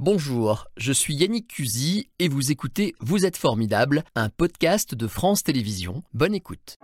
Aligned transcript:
Bonjour, 0.00 0.68
je 0.76 0.92
suis 0.92 1.16
Yannick 1.16 1.48
Cusy 1.48 2.08
et 2.20 2.28
vous 2.28 2.52
écoutez 2.52 2.94
Vous 3.00 3.26
êtes 3.26 3.36
formidable, 3.36 4.04
un 4.14 4.28
podcast 4.28 4.94
de 4.94 5.08
France 5.08 5.42
Télévisions. 5.42 6.04
Bonne 6.14 6.36
écoute. 6.36 6.78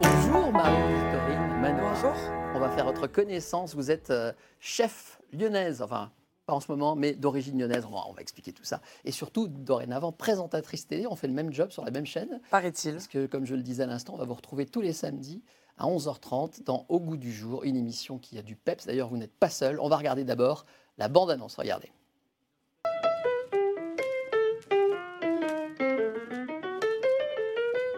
Bonjour 0.00 0.52
Marie-Victorine. 0.52 1.76
Bonjour. 1.80 2.14
On 2.54 2.60
va 2.60 2.70
faire 2.70 2.84
votre 2.84 3.08
connaissance. 3.08 3.74
Vous 3.74 3.90
êtes 3.90 4.10
euh, 4.10 4.32
chef 4.60 5.20
lyonnaise, 5.32 5.82
enfin 5.82 6.12
pas 6.46 6.52
en 6.52 6.60
ce 6.60 6.70
moment, 6.70 6.94
mais 6.94 7.12
d'origine 7.12 7.58
lyonnaise. 7.58 7.84
On 7.90 7.92
va, 7.92 8.04
on 8.08 8.12
va 8.12 8.22
expliquer 8.22 8.52
tout 8.52 8.62
ça. 8.62 8.80
Et 9.04 9.10
surtout, 9.10 9.48
dorénavant, 9.48 10.12
présentatrice 10.12 10.86
télé. 10.86 11.08
On 11.08 11.16
fait 11.16 11.26
le 11.26 11.34
même 11.34 11.52
job 11.52 11.72
sur 11.72 11.84
la 11.84 11.90
même 11.90 12.06
chaîne. 12.06 12.40
Paraît-il. 12.52 12.92
Parce 12.92 13.08
que, 13.08 13.26
comme 13.26 13.46
je 13.46 13.56
le 13.56 13.62
disais 13.62 13.82
à 13.82 13.86
l'instant, 13.86 14.14
on 14.14 14.18
va 14.18 14.26
vous 14.26 14.34
retrouver 14.34 14.64
tous 14.64 14.80
les 14.80 14.92
samedis 14.92 15.42
à 15.78 15.86
11h30 15.86 16.64
dans 16.64 16.86
Au 16.88 17.00
goût 17.00 17.16
du 17.16 17.32
jour, 17.32 17.64
une 17.64 17.76
émission 17.76 18.18
qui 18.18 18.38
a 18.38 18.42
du 18.42 18.56
peps. 18.56 18.86
D'ailleurs, 18.86 19.08
vous 19.08 19.16
n'êtes 19.16 19.34
pas 19.34 19.50
seul. 19.50 19.78
On 19.80 19.88
va 19.88 19.96
regarder 19.96 20.24
d'abord 20.24 20.64
la 20.98 21.08
bande-annonce. 21.08 21.56
Regardez. 21.56 21.90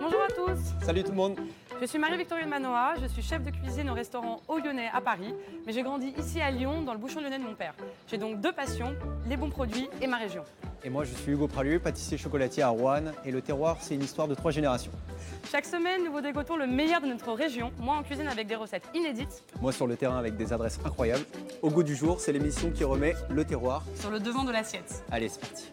Bonjour 0.01 0.23
à 0.23 0.29
tous, 0.29 0.59
Salut 0.85 1.03
tout 1.05 1.11
le 1.11 1.17
monde. 1.17 1.39
je 1.81 1.87
suis 1.87 1.99
Marie-Victorine 1.99 2.49
Manoa, 2.49 2.95
je 3.01 3.07
suis 3.07 3.23
chef 3.23 3.43
de 3.45 3.51
cuisine 3.51 3.91
au 3.91 3.95
restaurant 3.95 4.41
Au 4.49 4.59
Lyonnais 4.59 4.91
à 4.93 5.01
Paris, 5.01 5.35
mais 5.67 5.73
j'ai 5.73 5.83
grandi 5.83 6.15
ici 6.19 6.41
à 6.41 6.51
Lyon, 6.51 6.83
dans 6.83 6.93
le 6.93 6.99
bouchon 6.99 7.21
lyonnais 7.21 7.39
de 7.39 7.45
mon 7.45 7.55
père. 7.55 7.75
J'ai 8.07 8.19
donc 8.19 8.41
deux 8.41 8.53
passions, 8.53 8.95
les 9.29 9.37
bons 9.37 9.51
produits 9.51 9.89
et 10.01 10.07
ma 10.07 10.17
région. 10.17 10.45
Et 10.85 10.91
moi 10.91 11.05
je 11.05 11.13
suis 11.15 11.33
Hugo 11.33 11.49
Pralu, 11.49 11.81
pâtissier 11.81 12.17
chocolatier 12.19 12.63
à 12.63 12.69
Rouen. 12.69 13.03
Et 13.25 13.31
le 13.33 13.41
terroir, 13.43 13.79
c'est 13.81 13.95
une 13.95 14.03
histoire 14.03 14.29
de 14.29 14.35
trois 14.35 14.51
générations. 14.51 14.93
Chaque 15.51 15.65
semaine, 15.65 16.05
nous 16.05 16.13
vous 16.13 16.21
dégotons 16.21 16.57
le 16.57 16.67
meilleur 16.67 17.01
de 17.01 17.07
notre 17.07 17.33
région, 17.33 17.73
moi 17.79 17.97
en 17.97 18.03
cuisine 18.03 18.29
avec 18.29 18.47
des 18.47 18.55
recettes 18.55 18.85
inédites, 18.95 19.43
Moi 19.61 19.73
sur 19.73 19.87
le 19.87 19.97
terrain 19.97 20.19
avec 20.19 20.37
des 20.37 20.53
adresses 20.53 20.79
incroyables. 20.85 21.25
Au 21.63 21.71
goût 21.71 21.83
du 21.83 21.97
jour, 21.97 22.21
c'est 22.21 22.33
l'émission 22.33 22.71
qui 22.71 22.85
remet 22.85 23.15
le 23.31 23.45
terroir. 23.45 23.83
sur 23.97 24.11
le 24.11 24.21
devant 24.21 24.45
de 24.45 24.53
l'assiette. 24.53 25.03
Allez, 25.11 25.29
c'est 25.29 25.41
parti. 25.41 25.65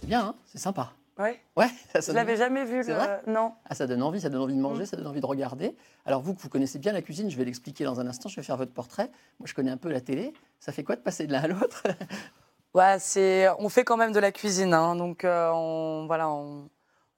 C'est 0.00 0.06
bien, 0.06 0.20
hein? 0.20 0.34
C'est 0.46 0.58
sympa. 0.58 0.92
Ouais. 1.20 1.38
Ouais, 1.56 1.68
ça, 1.92 2.00
Je 2.00 2.12
l'avais 2.12 2.36
jamais 2.36 2.64
vu. 2.64 2.78
Le- 2.78 2.94
vrai? 2.94 3.20
Non. 3.26 3.52
Ah, 3.68 3.74
ça 3.74 3.86
donne 3.86 4.02
envie, 4.02 4.20
ça 4.20 4.28
donne 4.30 4.40
envie 4.42 4.54
de 4.54 4.58
Mm. 4.58 4.62
manger, 4.62 4.86
ça 4.86 4.96
donne 4.96 5.06
envie 5.06 5.20
de 5.20 5.26
regarder. 5.26 5.76
Alors 6.06 6.22
vous, 6.22 6.34
que 6.34 6.40
vous 6.40 6.48
connaissez 6.48 6.78
bien 6.78 6.92
la 6.92 7.02
cuisine, 7.02 7.30
je 7.30 7.36
vais 7.36 7.44
l'expliquer 7.44 7.84
dans 7.84 8.00
un 8.00 8.06
instant, 8.06 8.28
je 8.28 8.36
vais 8.36 8.42
faire 8.42 8.56
votre 8.56 8.72
portrait. 8.72 9.10
Moi, 9.38 9.46
je 9.46 9.54
connais 9.54 9.70
un 9.70 9.76
peu 9.76 9.90
la 9.90 10.00
télé. 10.00 10.32
Ça 10.58 10.72
fait 10.72 10.82
quoi 10.84 10.96
de 10.96 11.00
passer 11.02 11.26
de 11.26 11.32
l'un 11.32 11.40
à 11.42 11.48
l'autre? 11.48 11.82
Ouais, 12.74 12.96
c'est. 13.00 13.48
On 13.58 13.68
fait 13.68 13.84
quand 13.84 13.96
même 13.96 14.12
de 14.12 14.20
la 14.20 14.30
cuisine, 14.32 14.72
hein, 14.74 14.94
donc 14.96 15.24
euh, 15.24 15.50
on 15.52 16.06
voilà, 16.06 16.28
on, 16.30 16.68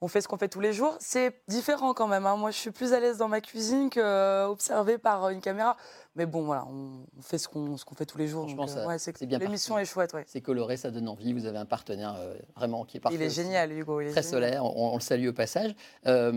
on 0.02 0.08
fait 0.08 0.20
ce 0.20 0.26
qu'on 0.28 0.36
fait 0.36 0.48
tous 0.48 0.60
les 0.60 0.72
jours. 0.72 0.96
C'est 0.98 1.40
différent 1.46 1.94
quand 1.94 2.08
même. 2.08 2.26
hein. 2.26 2.36
Moi, 2.36 2.50
je 2.50 2.56
suis 2.58 2.72
plus 2.72 2.92
à 2.92 2.98
l'aise 3.00 3.18
dans 3.18 3.28
ma 3.28 3.40
cuisine 3.40 3.88
qu'observée 3.88 4.98
par 4.98 5.24
euh, 5.24 5.30
une 5.30 5.40
caméra. 5.40 5.76
Mais 6.16 6.26
bon, 6.26 6.42
voilà, 6.42 6.66
on, 6.66 7.06
fait 7.22 7.38
ce 7.38 7.48
qu'on 7.48 7.76
fait 7.96 8.04
tous 8.04 8.18
les 8.18 8.26
jours. 8.28 8.44
Franchement, 8.44 8.66
donc, 8.66 8.76
euh, 8.76 8.86
ouais, 8.86 8.98
c'est 8.98 9.24
bien 9.24 9.38
L'émission 9.38 9.78
est 9.78 9.84
chouette, 9.86 10.12
ouais. 10.12 10.24
C'est 10.26 10.42
coloré, 10.42 10.76
ça 10.76 10.90
donne 10.90 11.08
envie. 11.08 11.32
Vous 11.32 11.46
avez 11.46 11.56
un 11.56 11.64
partenaire 11.64 12.16
euh, 12.18 12.34
vraiment 12.56 12.84
qui 12.84 12.98
est 12.98 13.00
parfait. 13.00 13.16
Il 13.16 13.22
est 13.22 13.26
aussi. 13.28 13.36
génial, 13.36 13.72
Hugo. 13.72 14.00
il 14.00 14.08
est 14.08 14.10
Très 14.10 14.22
génial. 14.22 14.30
solaire, 14.42 14.64
on, 14.66 14.90
on 14.92 14.94
le 14.96 15.00
salue 15.00 15.28
au 15.28 15.32
passage. 15.32 15.74
Euh, 16.06 16.32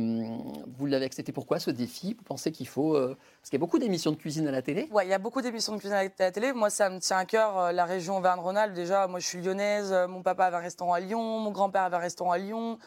vous 0.78 0.86
l'avez 0.86 1.06
accepté 1.06 1.32
pourquoi 1.34 1.60
ce 1.60 1.72
défi? 1.72 2.14
Vous 2.14 2.24
pensez 2.24 2.52
qu'il 2.54 2.68
faut. 2.68 2.96
euh, 2.96 3.18
parce 3.42 3.50
qu'il 3.50 3.58
y 3.58 3.62
a 3.62 3.66
beaucoup 3.66 3.80
d'émissions 3.80 4.12
de 4.12 4.16
cuisine 4.16 4.48
à 4.48 4.52
la 4.52 4.62
télé. 4.62 4.88
Ouais, 4.92 5.06
il 5.06 5.10
y 5.10 5.14
a 5.14 5.18
beaucoup 5.20 5.42
d'émissions 5.42 5.74
de 5.74 5.80
cuisine 5.80 5.98
à 5.98 6.04
la 6.04 6.32
télé. 6.32 6.54
Moi, 6.54 6.70
ça 6.70 6.90
me 6.90 7.00
tient 7.00 7.18
à 7.18 7.26
cœur, 7.26 7.58
euh, 7.58 7.72
la 7.74 7.86
région 7.86 8.18
Auvergne-Rhône-Alpes. 8.18 8.74
Déjà, 8.74 9.08
moi, 9.08 9.20
je 9.20 9.26
suis 9.28 9.42
lyonnaise. 9.42 9.92
euh, 9.92 10.08
Mon 10.08 10.22
papa 10.22 10.46
avait 10.46 10.58
un 10.58 10.60
restaurant 10.62 10.94
à 10.94 11.00
Lyon. 11.02 11.40
Mon 11.40 11.52
grand-père 11.52 11.82
avait 11.84 11.98
un 11.98 12.00
restaurant 12.00 12.32
à 12.32 12.38
Lyon. 12.38 12.78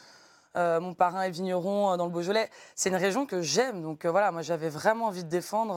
Euh, 0.56 0.80
mon 0.80 0.94
parrain 0.94 1.22
est 1.22 1.30
vigneron 1.30 1.92
euh, 1.92 1.96
dans 1.96 2.06
le 2.06 2.10
Beaujolais. 2.12 2.48
C'est 2.74 2.88
une 2.88 2.96
région 2.96 3.26
que 3.26 3.42
j'aime. 3.42 3.82
Donc 3.82 4.04
euh, 4.04 4.10
voilà, 4.10 4.30
moi, 4.32 4.42
j'avais 4.42 4.68
vraiment 4.68 5.06
envie 5.06 5.24
de 5.24 5.28
défendre 5.28 5.74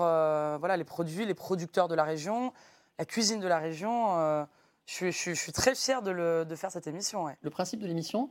voilà, 0.59 0.77
les 0.77 0.83
produits, 0.83 1.25
les 1.25 1.33
producteurs 1.33 1.87
de 1.87 1.95
la 1.95 2.03
région, 2.03 2.53
la 2.99 3.05
cuisine 3.05 3.39
de 3.39 3.47
la 3.47 3.59
région. 3.59 4.15
je, 4.85 4.93
suis, 4.93 5.11
je 5.11 5.17
suis- 5.17 5.35
je 5.35 5.39
suis 5.41 5.51
très 5.51 5.75
fière 5.75 6.01
de, 6.01 6.11
le- 6.11 6.45
de 6.45 6.55
faire 6.55 6.71
cette 6.71 6.87
émission. 6.87 7.23
ouais. 7.25 7.37
Le 7.41 7.49
principe 7.49 7.79
de 7.81 7.87
l'émission, 7.87 8.29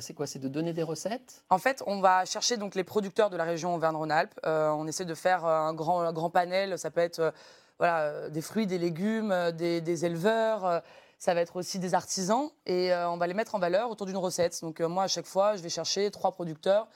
c'est 0.00 0.14
quoi? 0.14 0.26
C'est 0.26 0.38
de 0.38 0.48
donner 0.48 0.72
des 0.72 0.82
recettes? 0.84 1.42
En 1.50 1.58
fait, 1.58 1.82
on 1.86 2.00
va 2.00 2.24
chercher 2.24 2.56
donc 2.56 2.74
les 2.76 2.84
producteurs 2.84 3.30
de 3.30 3.36
la 3.36 3.44
région 3.44 3.74
Auvergne-Rhône-Alpes. 3.74 4.38
On 4.44 4.86
essaie 4.86 5.04
de 5.04 5.14
faire 5.14 5.44
un 5.44 5.74
grand, 5.74 6.00
un 6.02 6.12
grand 6.12 6.30
panel. 6.30 6.78
Ça 6.78 6.90
peut 6.90 7.00
être 7.00 7.32
voilà, 7.78 8.28
des 8.30 8.42
fruits, 8.42 8.66
des 8.68 8.78
légumes, 8.78 9.34
des, 9.52 9.80
des 9.80 10.04
éleveurs. 10.04 10.82
Ça 11.22 11.34
va 11.34 11.40
être 11.40 11.54
aussi 11.54 11.78
des 11.78 11.94
artisans. 11.94 12.50
Et 12.66 12.92
euh, 12.92 13.08
on 13.08 13.16
va 13.16 13.28
les 13.28 13.34
mettre 13.34 13.54
en 13.54 13.60
valeur 13.60 13.90
autour 13.90 14.08
d'une 14.08 14.16
recette. 14.16 14.60
Donc 14.60 14.80
euh, 14.80 14.88
moi, 14.88 15.04
à 15.04 15.06
chaque 15.06 15.26
fois, 15.26 15.54
je 15.54 15.62
vais 15.62 15.68
chercher 15.68 16.10
trois 16.10 16.32
producteurs 16.32 16.88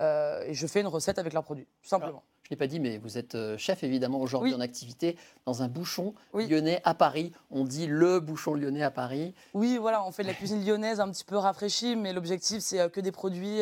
euh, 0.00 0.42
et 0.44 0.54
je 0.54 0.66
fais 0.66 0.80
une 0.80 0.88
recette 0.88 1.20
avec 1.20 1.32
leurs 1.32 1.44
produits, 1.44 1.68
tout 1.80 1.88
simplement. 1.88 2.24
Je 2.42 2.48
ne 2.48 2.50
l'ai 2.50 2.56
pas 2.56 2.66
dit, 2.66 2.80
mais 2.80 2.98
vous 2.98 3.16
êtes 3.16 3.36
chef 3.58 3.84
évidemment 3.84 4.18
aujourd'hui 4.18 4.50
Oui. 4.50 4.56
en 4.56 4.60
activité 4.60 5.16
dans 5.46 5.62
un 5.62 5.68
bouchon 5.68 6.14
Oui. 6.32 6.48
lyonnais 6.48 6.80
à 6.82 6.94
Paris. 6.94 7.32
On 7.52 7.62
dit 7.62 7.86
le 7.86 8.18
bouchon 8.18 8.54
lyonnais 8.54 8.82
à 8.82 8.90
Paris. 8.90 9.36
Oui, 9.54 9.78
voilà, 9.78 10.04
on 10.04 10.10
fait 10.10 10.24
de 10.24 10.28
la 10.28 10.34
cuisine 10.34 10.66
lyonnaise 10.66 10.98
un 10.98 11.08
petit 11.08 11.24
peu 11.24 11.36
rafraîchie, 11.36 11.94
mais 11.94 12.12
l'objectif, 12.12 12.58
c'est 12.58 12.90
que 12.90 13.00
des 13.00 13.12
produits, 13.12 13.60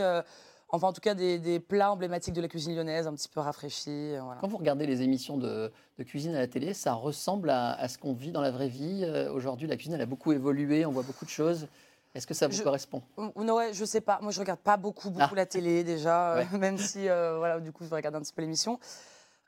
enfin 0.71 0.89
en 0.89 0.93
tout 0.93 1.01
cas 1.01 1.15
des, 1.15 1.39
des 1.39 1.61
plats 1.61 1.93
emblématiques 1.93 2.34
de 2.34 2.41
la 2.41 2.49
cuisine 2.49 2.75
lyonnaise, 2.77 3.06
un 3.06 3.15
petit 3.15 3.29
peu 3.29 3.41
rafraîchis. 3.41 4.15
euh, 4.15 4.21
voilà. 4.23 4.41
Quand 4.41 4.49
vous 4.49 4.56
regardez 4.59 4.87
les 4.87 5.03
émissions 5.03 5.37
de, 5.37 5.73
de 5.99 6.03
cuisine 6.05 6.34
à 6.34 6.41
la 6.41 6.47
télé, 6.49 6.75
ça 6.75 6.93
ressemble 6.95 7.51
à, 7.51 7.73
à 7.73 7.89
ce 7.89 7.99
qu'on 7.99 8.12
vit 8.12 8.33
dans 8.33 8.41
la 8.43 8.51
vraie 8.51 8.69
vie. 8.69 9.03
Euh, 9.05 9.33
aujourd'hui, 9.33 9.67
la 9.69 9.77
cuisine, 9.77 9.95
elle 9.95 10.03
a 10.03 10.07
beaucoup 10.07 10.33
évolué, 10.33 10.84
on 10.87 10.93
voit 10.93 11.03
beaucoup 11.05 11.25
de 11.25 11.31
choses. 11.31 11.67
Est-ce 12.15 12.27
que 12.27 12.34
ça 12.34 12.49
vous 12.49 12.55
Je- 12.55 12.62
correspond? 12.62 13.03
Non, 13.37 13.55
ouais, 13.57 13.73
je 13.73 13.84
sais 13.84 14.01
pas. 14.01 14.19
Moi, 14.23 14.33
je 14.33 14.41
regarde 14.41 14.61
pas 14.61 14.77
beaucoup, 14.77 15.11
beaucoup 15.11 15.27
Ah. 15.33 15.37
la 15.37 15.47
télé 15.47 15.84
déjà, 15.84 16.33
euh, 16.39 16.45
même 16.59 16.78
si, 16.78 17.09
euh, 17.09 17.37
voilà, 17.39 17.61
du 17.61 17.71
coup, 17.73 17.84
je 17.84 17.95
regarde 17.95 18.15
un 18.17 18.21
petit 18.21 18.33
peu 18.33 18.43
l'émission. 18.43 18.78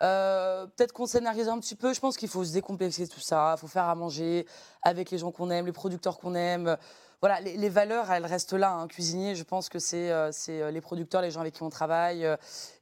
Euh, 0.03 0.67
Peut-être 0.77 0.93
qu'on 0.93 1.07
scénarise 1.07 1.49
un 1.49 1.59
petit 1.59 1.75
peu. 1.75 1.93
Je 1.93 2.01
pense 2.01 2.17
qu'il 2.17 2.29
faut 2.29 2.45
se 2.45 2.53
décomplexer 2.53 3.07
tout 3.09 3.21
ça. 3.21 3.55
Il 3.57 3.61
faut 3.61 3.67
faire 3.67 3.85
à 3.85 3.95
manger 3.95 4.47
avec 4.83 5.11
les 5.11 5.19
gens 5.19 5.31
qu'on 5.31 5.51
aime, 5.51 5.67
les 5.67 5.73
producteurs 5.73 6.19
qu'on 6.19 6.35
aime. 6.35 6.77
Voilà, 7.23 7.41
les, 7.41 7.57
les 7.57 7.69
valeurs, 7.69 8.11
elles 8.11 8.25
restent 8.25 8.55
là. 8.55 8.73
Un 8.73 8.87
cuisinier, 8.89 9.35
je 9.35 9.43
pense 9.45 9.69
que 9.69 9.79
c'est 9.79 10.11
euh, 10.11 10.31
c'est, 10.33 10.63
euh, 10.63 10.71
les 10.71 10.81
producteurs, 10.81 11.21
les 11.21 11.31
gens 11.31 11.41
avec 11.41 11.55
qui 11.55 11.63
on 11.63 11.69
travaille, 11.69 12.25
euh, 12.25 12.37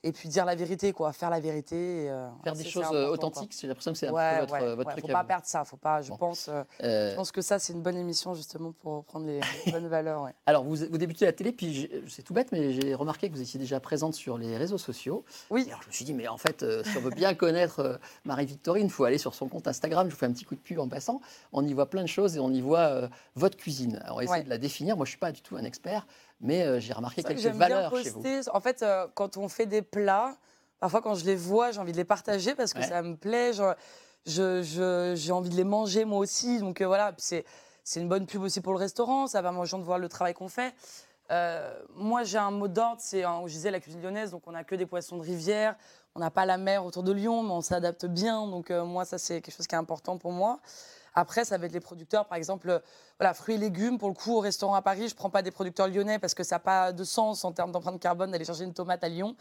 et 0.05 0.13
puis 0.13 0.29
dire 0.29 0.45
la 0.45 0.55
vérité, 0.55 0.93
quoi, 0.93 1.13
faire 1.13 1.29
la 1.31 1.41
vérité. 1.41 2.09
euh, 2.09 2.29
Faire 2.45 2.55
des 2.55 2.65
choses 2.65 2.87
authentiques, 2.91 3.53
j'ai 3.61 3.67
l'impression 3.67 3.93
que 3.93 3.99
c'est 3.99 4.07
un 4.07 4.13
Ouais, 4.13 4.35
peu 4.35 4.41
votre, 4.43 4.53
ouais, 4.53 4.61
votre 4.77 4.79
ouais, 4.89 4.93
truc 4.95 5.07
faut 5.07 5.13
pas 5.13 5.23
vous. 5.23 5.27
perdre 5.29 5.45
ça. 5.47 5.65
Faut 5.65 5.77
pas, 5.77 6.03
je 6.03 6.11
Bon. 6.11 6.17
pense. 6.17 6.49
je 6.81 7.15
pense 7.17 7.33
que 7.33 7.43
ça, 7.43 7.59
c'est 7.59 7.73
une 7.73 7.83
bonne 7.83 7.97
émission 7.97 8.35
justement 8.35 8.71
pour 8.73 8.99
reprendre 8.99 9.27
les, 9.27 9.41
les 9.67 9.73
bonnes 9.73 9.89
valeurs. 9.89 10.29
Alors, 10.47 10.63
vous, 10.63 10.77
vous 10.77 10.99
débutez 10.99 11.25
à 11.25 11.29
la 11.29 11.33
télé, 11.33 11.51
puis 11.53 11.91
c'est 12.09 12.23
tout 12.23 12.33
bête, 12.33 12.53
mais 12.53 12.73
j'ai 12.75 12.95
remarqué 12.95 13.29
que 13.29 13.35
vous 13.35 13.43
étiez 13.43 13.59
déjà 13.59 13.81
présente 13.81 14.15
sur 14.15 14.39
les 14.39 14.57
réseaux 14.57 14.79
sociaux. 14.79 15.25
Oui. 15.51 15.65
Et 15.67 15.71
alors, 15.71 15.83
je 15.83 15.89
me 15.89 15.93
suis 15.93 16.05
dit, 16.05 16.15
mais 16.15 16.29
en 16.29 16.39
fait, 16.39 16.65
si 16.85 16.97
on 16.97 17.01
veut 17.01 17.11
bien 17.11 17.35
connaître 17.35 17.99
Marie-Victorine, 18.25 18.85
il 18.87 18.91
faut 18.93 19.03
aller 19.05 19.19
sur 19.19 19.35
son 19.35 19.49
compte 19.49 19.67
Instagram. 19.67 20.07
Je 20.09 20.15
vous 20.15 20.19
fais 20.19 20.27
un 20.27 20.33
petit 20.33 20.45
coup 20.45 20.55
de 20.55 20.61
pub 20.61 20.79
en 20.79 20.89
passant. 20.89 21.21
On 21.53 21.67
y 21.67 21.73
voit 21.73 21.87
plein 21.91 22.03
de 22.03 22.09
choses 22.09 22.37
et 22.37 22.41
on 22.41 22.51
y 22.53 22.61
voit 22.61 23.09
votre 23.35 23.57
cuisine. 23.57 24.01
Alors, 24.05 24.23
essayer 24.29 24.41
Ouais. 24.41 24.45
de 24.45 24.51
la 24.51 24.59
définir. 24.59 24.97
Moi, 24.97 25.05
je 25.05 25.09
ne 25.09 25.13
suis 25.13 25.19
pas 25.19 25.33
du 25.33 25.43
tout 25.43 25.57
un 25.57 25.65
expert, 25.65 26.07
mais 26.41 26.63
euh, 26.63 26.81
j'ai 26.81 26.93
remarqué 26.93 27.23
vrai 27.23 27.35
que 27.35 27.41
quelques 27.41 27.43
j'aime 27.49 27.59
bien 27.59 27.69
valeurs 27.69 27.97
chez 28.03 28.11
vous. 28.11 28.23
En 28.53 28.61
fait, 28.61 28.83
euh, 28.83 29.07
quand 29.15 29.37
on 29.37 29.49
fait 29.49 29.67
des 29.67 29.83
plats, 29.83 30.37
parfois 30.81 31.03
quand 31.03 31.15
je 31.15 31.25
les 31.25 31.37
vois, 31.37 31.73
j'ai 31.73 31.81
envie 31.81 31.93
de 31.93 31.97
les 31.97 32.05
partager 32.05 32.55
parce 32.55 32.73
que 32.73 32.79
Ouais. 32.81 32.87
ça 32.89 33.03
me 33.03 33.17
plaît. 33.17 33.53
j'ai 34.27 35.33
envie 35.33 35.51
de 35.51 35.57
les 35.57 35.65
manger 35.65 36.05
moi 36.05 36.19
aussi. 36.19 36.59
Donc 36.59 36.81
euh, 36.81 36.87
voilà, 36.87 37.13
c'est 37.19 37.45
c'est 37.85 38.01
une 38.01 38.09
bonne 38.09 38.27
pub 38.27 38.43
aussi 38.43 38.61
pour 38.61 38.73
le 38.73 38.79
restaurant. 38.79 39.27
Ça 39.27 39.43
permet 39.43 39.59
aux 39.61 39.65
gens 39.65 39.79
de 39.79 39.85
voir 39.85 39.99
le 39.99 40.09
travail 40.09 40.35
qu'on 40.35 40.49
fait. 40.49 40.75
Moi, 41.95 42.23
j'ai 42.25 42.39
un 42.39 42.51
mot 42.51 42.69
d'ordre, 42.69 43.01
c'est, 43.01 43.23
hein, 43.25 43.41
je 43.47 43.53
disais, 43.53 43.71
la 43.71 43.81
cuisine 43.81 44.01
lyonnaise, 44.03 44.31
donc 44.31 44.43
on 44.47 44.53
n'a 44.53 44.65
que 44.65 44.75
des 44.75 44.87
poissons 44.87 45.17
de 45.17 45.23
rivière. 45.23 45.75
On 46.15 46.21
n'a 46.21 46.31
pas 46.31 46.45
la 46.47 46.57
mer 46.59 46.85
autour 46.85 47.03
de 47.03 47.13
Lyon, 47.13 47.43
mais 47.43 47.51
on 47.53 47.61
s'adapte 47.61 48.07
bien. 48.07 48.47
Donc 48.47 48.71
moi, 48.71 49.05
ça, 49.05 49.19
c'est 49.19 49.41
quelque 49.41 49.55
chose 49.55 49.67
qui 49.67 49.75
est 49.75 49.79
important 49.79 50.17
pour 50.19 50.33
moi. 50.33 50.59
Après, 51.19 51.45
ça 51.45 51.59
va 51.59 51.67
être 51.67 51.73
les 51.73 51.81
producteurs, 51.81 52.27
par 52.27 52.39
exemple, 52.39 52.71
euh, 52.71 52.79
voilà, 53.19 53.35
fruits 53.35 53.57
et 53.57 53.59
légumes. 53.59 53.99
Pour 53.99 54.09
le 54.09 54.15
coup, 54.15 54.37
au 54.37 54.39
restaurant 54.39 54.77
à 54.77 54.83
Paris, 54.83 55.09
je 55.09 55.17
prends 55.17 55.31
pas 55.31 55.43
des 55.43 55.51
producteurs 55.51 55.89
lyonnais 55.89 56.21
parce 56.21 56.33
que 56.33 56.45
ça 56.45 56.55
n'a 56.55 56.61
pas 56.61 56.93
de 56.93 57.03
sens 57.03 57.45
en 57.45 57.51
termes 57.51 57.73
d'empreinte 57.73 57.99
carbone 57.99 58.31
d'aller 58.31 58.45
chercher 58.45 58.63
une 58.63 58.73
tomate 58.73 59.03
à 59.03 59.09
Lyon, 59.09 59.35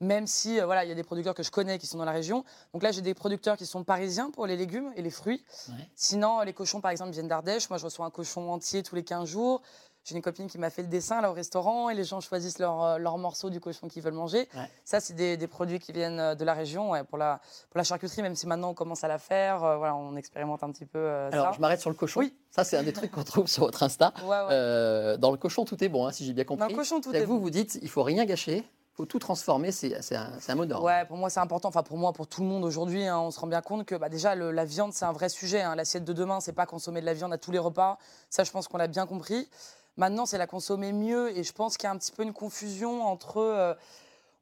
même 0.00 0.26
si 0.26 0.58
euh, 0.58 0.66
voilà, 0.66 0.84
il 0.84 0.88
y 0.88 0.92
a 0.92 0.96
des 0.96 1.04
producteurs 1.04 1.34
que 1.34 1.44
je 1.44 1.52
connais 1.52 1.78
qui 1.78 1.86
sont 1.86 1.98
dans 1.98 2.04
la 2.04 2.10
région. 2.10 2.44
Donc 2.72 2.82
là, 2.82 2.90
j'ai 2.90 3.00
des 3.00 3.14
producteurs 3.14 3.56
qui 3.56 3.64
sont 3.64 3.84
parisiens 3.84 4.32
pour 4.32 4.48
les 4.48 4.56
légumes 4.56 4.92
et 4.96 5.02
les 5.02 5.10
fruits. 5.10 5.44
Ouais. 5.68 5.88
Sinon, 5.94 6.40
les 6.40 6.52
cochons, 6.52 6.80
par 6.80 6.90
exemple, 6.90 7.12
viennent 7.12 7.28
d'Ardèche. 7.28 7.70
Moi, 7.70 7.78
je 7.78 7.84
reçois 7.84 8.06
un 8.06 8.10
cochon 8.10 8.50
entier 8.50 8.82
tous 8.82 8.96
les 8.96 9.04
15 9.04 9.28
jours. 9.28 9.62
J'ai 10.02 10.16
une 10.16 10.22
copine 10.22 10.46
qui 10.48 10.56
m'a 10.56 10.70
fait 10.70 10.80
le 10.82 10.88
dessin 10.88 11.20
là 11.20 11.30
au 11.30 11.34
restaurant 11.34 11.90
et 11.90 11.94
les 11.94 12.04
gens 12.04 12.20
choisissent 12.20 12.58
leur, 12.58 12.82
euh, 12.82 12.98
leur 12.98 13.18
morceau 13.18 13.50
du 13.50 13.60
cochon 13.60 13.86
qu'ils 13.86 14.02
veulent 14.02 14.14
manger. 14.14 14.48
Ouais. 14.54 14.68
Ça, 14.82 14.98
c'est 14.98 15.12
des, 15.12 15.36
des 15.36 15.46
produits 15.46 15.78
qui 15.78 15.92
viennent 15.92 16.18
euh, 16.18 16.34
de 16.34 16.42
la 16.44 16.54
région 16.54 16.90
ouais, 16.90 17.04
pour, 17.04 17.18
la, 17.18 17.40
pour 17.68 17.76
la 17.78 17.84
charcuterie, 17.84 18.22
même 18.22 18.34
si 18.34 18.46
maintenant 18.46 18.70
on 18.70 18.74
commence 18.74 19.04
à 19.04 19.08
la 19.08 19.18
faire. 19.18 19.62
euh, 19.62 19.76
voilà, 19.76 19.94
on 19.94 20.16
expérimente 20.16 20.62
un 20.62 20.72
petit 20.72 20.86
peu 20.86 20.98
euh, 20.98 21.28
Alors, 21.30 21.46
ça. 21.48 21.52
je 21.52 21.60
m'arrête 21.60 21.80
sur 21.80 21.90
le 21.90 21.96
cochon. 21.96 22.20
Oui. 22.20 22.34
Ça, 22.50 22.64
c'est 22.64 22.78
un 22.78 22.82
des 22.82 22.94
trucs 22.94 23.10
qu'on 23.10 23.24
trouve 23.24 23.46
sur 23.46 23.64
votre 23.64 23.82
Insta. 23.82 24.14
Ouais. 24.24 24.36
Euh, 24.50 25.16
dans 25.18 25.30
le 25.32 25.36
cochon, 25.36 25.64
tout 25.66 25.82
est 25.84 25.88
bon, 25.90 26.06
hein, 26.06 26.12
si 26.12 26.24
j'ai 26.24 26.32
bien 26.32 26.44
Dans 26.44 26.56
compris. 26.56 26.72
le 26.72 26.78
cochon, 26.78 27.00
tout 27.02 27.14
est 27.14 27.24
vous, 27.26 27.34
bon. 27.34 27.40
vous 27.40 27.50
dites, 27.50 27.78
il 27.82 27.88
faut 27.90 28.02
rien 28.02 28.24
gâcher, 28.24 28.64
faut 29.00 29.06
tout 29.06 29.18
transformer, 29.18 29.72
c'est 29.72 30.00
c'est 30.02 30.16
un, 30.16 30.30
un 30.48 30.54
mot 30.54 30.66
d'ordre. 30.66 30.84
Ouais, 30.84 31.04
pour 31.06 31.16
moi 31.16 31.30
c'est 31.30 31.40
important. 31.40 31.68
Enfin 31.68 31.82
pour 31.82 31.96
moi, 31.96 32.12
pour 32.12 32.26
tout 32.26 32.42
le 32.42 32.48
monde 32.48 32.64
aujourd'hui, 32.64 33.06
hein, 33.06 33.18
on 33.18 33.30
se 33.30 33.40
rend 33.40 33.46
bien 33.46 33.62
compte 33.62 33.86
que 33.86 33.94
bah, 33.94 34.10
déjà 34.10 34.34
le- 34.34 34.50
la 34.50 34.64
viande 34.66 34.92
c'est 34.92 35.06
un 35.06 35.12
vrai 35.12 35.28
sujet. 35.30 35.62
hein. 35.62 35.74
L'assiette 35.74 36.04
de 36.04 36.12
demain, 36.12 36.40
c'est 36.40 36.52
pas 36.52 36.66
consommer 36.66 37.00
de 37.00 37.06
la 37.06 37.14
viande 37.14 37.32
à 37.32 37.38
tous 37.38 37.50
les 37.50 37.58
repas. 37.58 37.98
Ça, 38.28 38.44
je 38.44 38.50
pense 38.50 38.68
qu'on 38.68 38.76
l'a 38.76 38.88
bien 38.88 39.06
compris. 39.06 39.48
Maintenant, 39.96 40.26
c'est 40.26 40.38
la 40.38 40.46
consommer 40.46 40.92
mieux, 40.92 41.36
et 41.36 41.42
je 41.44 41.52
pense 41.52 41.76
qu'il 41.76 41.84
y 41.84 41.86
a 41.88 41.92
un 41.92 41.98
petit 41.98 42.12
peu 42.12 42.22
une 42.22 42.32
confusion 42.34 43.02
entre 43.06 43.38
euh, 43.38 43.74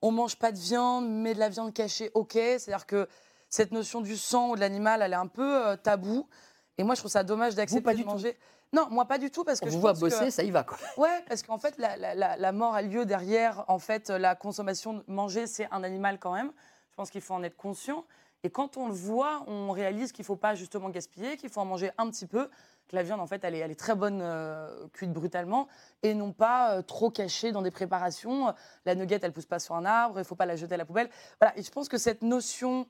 on 0.02 0.10
mange 0.10 0.36
pas 0.36 0.50
de 0.52 0.58
viande, 0.58 1.08
mais 1.08 1.34
de 1.34 1.38
la 1.38 1.48
viande 1.48 1.72
cachée, 1.72 2.10
ok. 2.14 2.32
C'est-à-dire 2.34 2.86
que 2.86 3.08
cette 3.48 3.70
notion 3.72 4.00
du 4.00 4.16
sang 4.16 4.50
ou 4.50 4.54
de 4.56 4.60
l'animal, 4.60 5.02
elle 5.02 5.12
est 5.12 5.16
un 5.16 5.26
peu 5.28 5.68
euh, 5.68 5.76
tabou. 5.76 6.26
Et 6.78 6.82
moi, 6.84 6.94
je 6.96 7.00
trouve 7.00 7.10
ça 7.10 7.22
dommage 7.24 7.54
d'accepter 7.54 7.80
de 7.94 8.02
tout 8.02 8.08
manger. 8.14 8.36
Non, 8.72 8.86
moi 8.90 9.06
pas 9.06 9.18
du 9.18 9.30
tout 9.30 9.44
parce 9.44 9.60
que 9.60 9.66
On 9.66 9.70
je 9.70 9.74
vous 9.74 9.80
voit 9.80 9.94
bosser, 9.94 10.26
que... 10.26 10.30
ça 10.30 10.42
y 10.42 10.50
va 10.50 10.62
quoi. 10.64 10.76
Ouais, 10.96 11.24
parce 11.28 11.42
qu'en 11.42 11.58
fait, 11.58 11.78
la, 11.78 11.96
la- 11.96 12.14
la- 12.14 12.36
la 12.36 12.52
mort 12.52 12.74
a 12.74 12.82
lieu 12.82 13.06
derrière. 13.06 13.64
En 13.68 13.78
fait, 13.78 14.10
la 14.10 14.34
consommation 14.34 14.94
de 14.94 15.04
manger, 15.06 15.46
c'est 15.46 15.68
un 15.72 15.82
animal 15.84 16.18
quand 16.18 16.34
même. 16.34 16.52
Je 16.90 16.96
pense 16.96 17.10
qu'il 17.10 17.20
faut 17.22 17.34
en 17.34 17.42
être 17.42 17.56
conscient. 17.56 18.04
Et 18.44 18.50
quand 18.50 18.76
on 18.76 18.86
le 18.86 18.92
voit, 18.94 19.42
on 19.48 19.70
réalise 19.72 20.12
qu'il 20.12 20.22
ne 20.22 20.26
faut 20.26 20.36
pas 20.36 20.54
justement 20.54 20.90
gaspiller, 20.90 21.36
qu'il 21.36 21.50
faut 21.50 21.60
en 21.60 21.64
manger 21.64 21.90
un 21.98 22.08
petit 22.10 22.26
peu, 22.26 22.48
que 22.88 22.94
la 22.94 23.02
viande, 23.02 23.20
en 23.20 23.26
fait, 23.26 23.42
elle 23.42 23.54
est, 23.54 23.58
elle 23.58 23.70
est 23.72 23.78
très 23.78 23.96
bonne 23.96 24.20
euh, 24.22 24.86
cuite 24.92 25.12
brutalement, 25.12 25.66
et 26.04 26.14
non 26.14 26.32
pas 26.32 26.74
euh, 26.76 26.82
trop 26.82 27.10
cachée 27.10 27.50
dans 27.50 27.62
des 27.62 27.70
préparations. 27.72 28.54
La 28.84 28.94
nugget, 28.94 29.18
elle 29.22 29.32
pousse 29.32 29.46
pas 29.46 29.58
sur 29.58 29.74
un 29.74 29.84
arbre, 29.84 30.16
il 30.16 30.20
ne 30.20 30.24
faut 30.24 30.36
pas 30.36 30.46
la 30.46 30.54
jeter 30.56 30.74
à 30.74 30.78
la 30.78 30.84
poubelle. 30.84 31.10
Voilà, 31.40 31.58
et 31.58 31.62
je 31.64 31.70
pense 31.70 31.88
que 31.88 31.98
cette 31.98 32.22
notion 32.22 32.86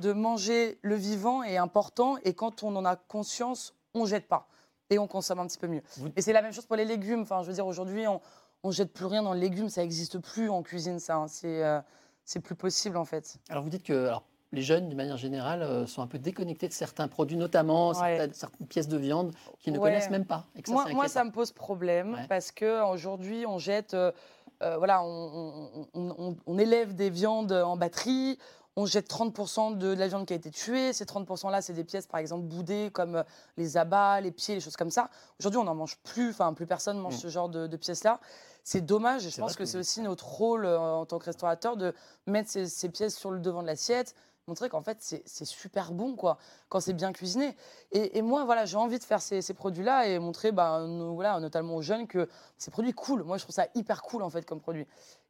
de 0.00 0.12
manger 0.12 0.78
le 0.82 0.96
vivant 0.96 1.42
est 1.44 1.56
important, 1.58 2.16
et 2.24 2.34
quand 2.34 2.62
on 2.64 2.74
en 2.74 2.84
a 2.84 2.96
conscience, 2.96 3.74
on 3.94 4.04
jette 4.04 4.26
pas, 4.26 4.48
et 4.90 4.98
on 4.98 5.06
consomme 5.06 5.38
un 5.40 5.46
petit 5.46 5.58
peu 5.58 5.66
mieux. 5.68 5.82
Vous- 5.98 6.08
Et 6.16 6.22
c'est 6.22 6.32
la 6.32 6.42
même 6.42 6.52
chose 6.52 6.66
pour 6.66 6.76
les 6.76 6.84
légumes. 6.84 7.20
Enfin, 7.22 7.42
je 7.42 7.48
veux 7.48 7.54
dire, 7.54 7.66
aujourd'hui, 7.66 8.06
on, 8.06 8.20
on 8.62 8.70
jette 8.70 8.92
plus 8.92 9.06
rien 9.06 9.22
dans 9.22 9.34
le 9.34 9.40
légume, 9.40 9.68
ça 9.68 9.82
n'existe 9.82 10.18
plus 10.18 10.48
en 10.50 10.62
cuisine, 10.62 10.98
ça. 10.98 11.16
hein. 11.16 11.28
C'est 11.28 11.62
euh, 11.64 11.80
c'est 12.24 12.40
plus 12.40 12.54
possible, 12.54 12.96
en 12.96 13.04
fait. 13.04 13.38
Alors 13.48 13.62
vous 13.62 13.70
dites 13.70 13.84
que 13.84 14.06
alors, 14.06 14.22
les 14.52 14.62
jeunes, 14.62 14.88
d'une 14.88 14.96
manière 14.96 15.16
générale, 15.16 15.62
euh, 15.62 15.86
sont 15.86 16.02
un 16.02 16.06
peu 16.06 16.18
déconnectés 16.18 16.68
de 16.68 16.72
certains 16.72 17.08
produits, 17.08 17.36
notamment 17.36 17.88
Ouais. 17.88 17.94
certaines, 17.94 18.32
certaines 18.34 18.66
pièces 18.66 18.88
de 18.88 18.96
viande 18.98 19.32
qu'ils 19.60 19.72
ne 19.72 19.78
Ouais. 19.78 19.90
connaissent 19.90 20.10
même 20.10 20.26
pas. 20.26 20.44
Et 20.56 20.62
que 20.62 20.68
ça, 20.70 20.84
moi, 20.92 21.08
ça 21.08 21.24
me 21.24 21.30
pose 21.30 21.52
problème 21.52 22.14
Ouais. 22.14 22.26
parce 22.28 22.50
que 22.52 22.82
aujourd'hui, 22.90 23.44
on 23.46 23.58
jette, 23.58 23.94
euh, 23.94 24.12
voilà, 24.60 25.02
on, 25.02 25.70
on- 25.74 25.88
on- 25.94 26.14
on- 26.18 26.36
on 26.46 26.58
élève 26.58 26.94
des 26.94 27.10
viandes 27.10 27.52
en 27.52 27.76
batterie. 27.76 28.38
On 28.76 28.86
jette 28.86 29.08
30% 29.10 29.76
de 29.76 29.88
la 29.92 30.06
viande 30.06 30.24
qui 30.26 30.32
a 30.32 30.36
été 30.36 30.50
tuée. 30.50 30.92
Ces 30.92 31.04
30%-là, 31.04 31.60
c'est 31.62 31.72
des 31.72 31.82
pièces, 31.84 32.06
par 32.06 32.20
exemple, 32.20 32.44
boudées, 32.44 32.90
comme 32.92 33.16
euh, 33.16 33.22
les 33.56 33.76
abats, 33.76 34.20
les 34.20 34.30
pieds, 34.30 34.54
les 34.54 34.60
choses 34.60 34.76
comme 34.76 34.90
ça. 34.92 35.10
Aujourd'hui, 35.40 35.58
on 35.58 35.64
n'en 35.64 35.74
mange 35.74 35.98
plus. 36.04 36.30
Enfin, 36.30 36.52
plus 36.54 36.66
personne 36.66 36.98
mange 36.98 37.14
Mm. 37.16 37.18
ce 37.18 37.28
genre 37.28 37.48
de, 37.48 37.66
de 37.66 37.76
pièces-là. 37.76 38.20
C'est 38.62 38.82
dommage. 38.82 39.26
Et 39.26 39.30
je 39.30 39.40
pense 39.40 39.54
que 39.54 39.58
que 39.58 39.64
c'est 39.64 39.78
aussi 39.78 40.00
notre 40.02 40.26
rôle 40.26 40.64
euh, 40.64 40.78
en 40.78 41.06
tant 41.06 41.18
que 41.18 41.24
restaurateur 41.24 41.76
de 41.76 41.92
mettre 42.26 42.50
ces, 42.50 42.66
ces 42.66 42.88
pièces 42.88 43.16
sur 43.16 43.30
le 43.32 43.40
devant 43.40 43.62
de 43.62 43.66
l'assiette, 43.66 44.14
montrer 44.46 44.68
qu'en 44.70 44.80
fait, 44.82 44.96
c'est 45.00 45.44
super 45.44 45.92
bon, 45.92 46.14
quoi, 46.16 46.38
quand 46.70 46.80
c'est 46.80 46.94
bien 46.94 47.12
cuisiné. 47.12 47.54
Et, 47.92 48.16
et 48.16 48.22
moi, 48.22 48.44
voilà, 48.46 48.64
j'ai 48.64 48.78
envie 48.78 48.98
de 48.98 49.04
faire 49.04 49.20
ces, 49.20 49.42
ces 49.42 49.52
produits-là 49.52 50.06
et 50.06 50.18
montrer, 50.18 50.52
no- 50.52 51.14
voilà, 51.14 51.38
notamment 51.40 51.76
aux 51.76 51.82
jeunes, 51.82 52.06
que 52.06 52.28
ces 52.56 52.70
produits 52.70 52.94
cool. 52.94 53.24
Moi, 53.24 53.36
je 53.36 53.42
trouve 53.42 53.54
ça 53.54 53.66
hyper 53.74 54.00
cool, 54.02 54.22
en 54.22 54.30
fait, 54.30 54.46
comme 54.46 54.60
produit. 54.60 54.86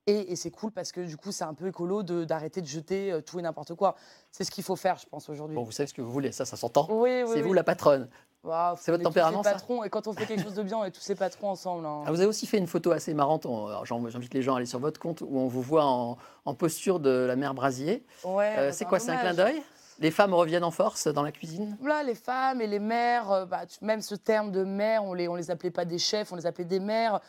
Et, 0.08 0.32
et 0.32 0.36
c'est 0.36 0.50
cool 0.50 0.72
parce 0.72 0.90
que, 0.90 1.00
du 1.02 1.16
coup, 1.18 1.32
c'est 1.32 1.44
un 1.44 1.52
peu 1.52 1.68
écolo 1.68 2.02
d'arrêter 2.02 2.62
de, 2.62 2.66
jeter 2.66 3.12
euh, 3.12 3.20
tout 3.20 3.38
et 3.38 3.42
n'importe 3.42 3.74
quoi. 3.74 3.94
C'est 4.32 4.42
ce 4.42 4.50
qu'il 4.50 4.64
faut 4.64 4.74
faire, 4.76 4.96
je 4.96 5.06
pense, 5.06 5.28
aujourd'hui. 5.28 5.54
Bon, 5.54 5.64
vous 5.64 5.70
savez 5.70 5.86
ce 5.86 5.92
que 5.92 6.00
vous 6.00 6.10
voulez, 6.10 6.32
ça, 6.32 6.46
ça 6.46 6.56
s'entend. 6.56 6.86
Oui, 6.90 7.22
oui, 7.22 7.24
c'est 7.28 7.34
oui. 7.34 7.42
vous 7.42 7.52
la 7.52 7.62
patronne. 7.62 8.08
Waouh, 8.44 8.76
c'est 8.80 8.90
votre 8.90 9.02
tempérament, 9.04 9.42
ça 9.42 9.52
patrons, 9.52 9.84
Et 9.84 9.90
quand 9.90 10.06
on 10.06 10.12
fait 10.14 10.24
quelque 10.24 10.44
chose 10.44 10.54
de 10.54 10.62
bien, 10.62 10.78
on 10.78 10.84
est 10.84 10.92
tous 10.92 11.00
ces 11.02 11.14
patrons 11.16 11.50
ensemble. 11.50 11.84
hein. 11.84 12.04
Ah, 12.06 12.10
vous 12.10 12.20
avez 12.20 12.28
aussi 12.28 12.46
fait 12.46 12.56
une 12.56 12.68
photo 12.68 12.92
assez 12.92 13.12
marrante, 13.12 13.46
j'invite 13.84 14.32
les 14.32 14.42
gens 14.42 14.54
à 14.54 14.58
aller 14.58 14.66
sur 14.66 14.78
votre 14.78 14.98
compte, 14.98 15.20
où 15.20 15.38
on 15.38 15.48
vous 15.48 15.60
voit 15.60 15.84
en, 15.84 16.16
en 16.44 16.54
posture 16.54 17.00
de 17.00 17.10
la 17.10 17.36
mère 17.36 17.52
Brasier. 17.52 18.06
Ouais, 18.24 18.54
Euh, 18.56 18.66
bah, 18.68 18.72
c'est 18.72 18.84
quoi, 18.86 19.00
c'est 19.00 19.10
un 19.10 19.16
clin 19.18 19.34
d'œil? 19.34 19.60
Les 19.98 20.12
femmes 20.12 20.32
reviennent 20.32 20.64
en 20.64 20.70
force 20.70 21.08
dans 21.08 21.22
la 21.24 21.32
cuisine? 21.32 21.76
Voilà, 21.80 22.04
les 22.04 22.14
femmes 22.14 22.60
et 22.60 22.68
les 22.68 22.78
mères, 22.78 23.30
euh, 23.32 23.44
bah, 23.44 23.62
même 23.82 24.00
ce 24.00 24.14
terme 24.14 24.52
de 24.52 24.62
mère, 24.62 25.02
on 25.04 25.12
les, 25.12 25.26
on 25.26 25.34
les 25.34 25.50
appelait 25.50 25.72
pas 25.72 25.84
des 25.84 25.98
chefs, 25.98 26.32
on 26.32 26.36
les 26.36 26.46
appelait 26.46 26.64
des 26.64 26.80
mères. 26.80 27.20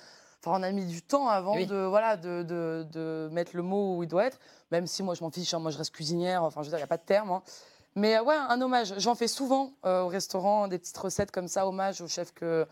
Enfin, 0.46 0.60
on 0.60 0.64
a 0.64 0.72
mis 0.72 0.86
du 0.86 1.02
temps 1.02 1.28
avant 1.28 1.56
Oui. 1.56 1.66
de, 1.66 1.76
voilà, 1.76 2.16
de, 2.16 2.44
de- 2.44 2.86
de 2.92 3.30
mettre 3.32 3.52
le 3.56 3.62
mot 3.62 3.98
où 3.98 4.04
il 4.04 4.08
doit 4.08 4.26
être, 4.26 4.40
même 4.72 4.88
si 4.88 5.04
moi 5.04 5.14
je 5.16 5.22
m'en 5.24 5.30
fiche, 5.32 5.54
hein, 5.54 5.60
moi 5.60 5.72
je 5.72 5.78
reste 5.78 5.92
cuisinière, 5.94 6.44
enfin 6.44 6.62
je 6.62 6.68
veux 6.68 6.72
dire, 6.72 6.78
il 6.78 6.82
n'y 6.82 6.86
a 6.86 6.88
pas 6.88 6.98
de 6.98 7.04
terme. 7.06 7.32
hein. 7.32 7.44
Mais 7.96 8.16
euh, 8.18 8.24
ouais, 8.24 8.36
un 8.36 8.62
hommage. 8.62 8.94
J'en 9.00 9.16
fais 9.16 9.28
souvent 9.28 9.72
euh, 9.86 10.02
au 10.04 10.08
restaurant, 10.08 10.68
des 10.70 10.78
petites 10.80 10.98
recettes 10.98 11.32
comme 11.32 11.48
ça, 11.50 11.68
hommage 11.68 12.00
aux 12.02 12.08
chefs 12.08 12.34
que, 12.34 12.66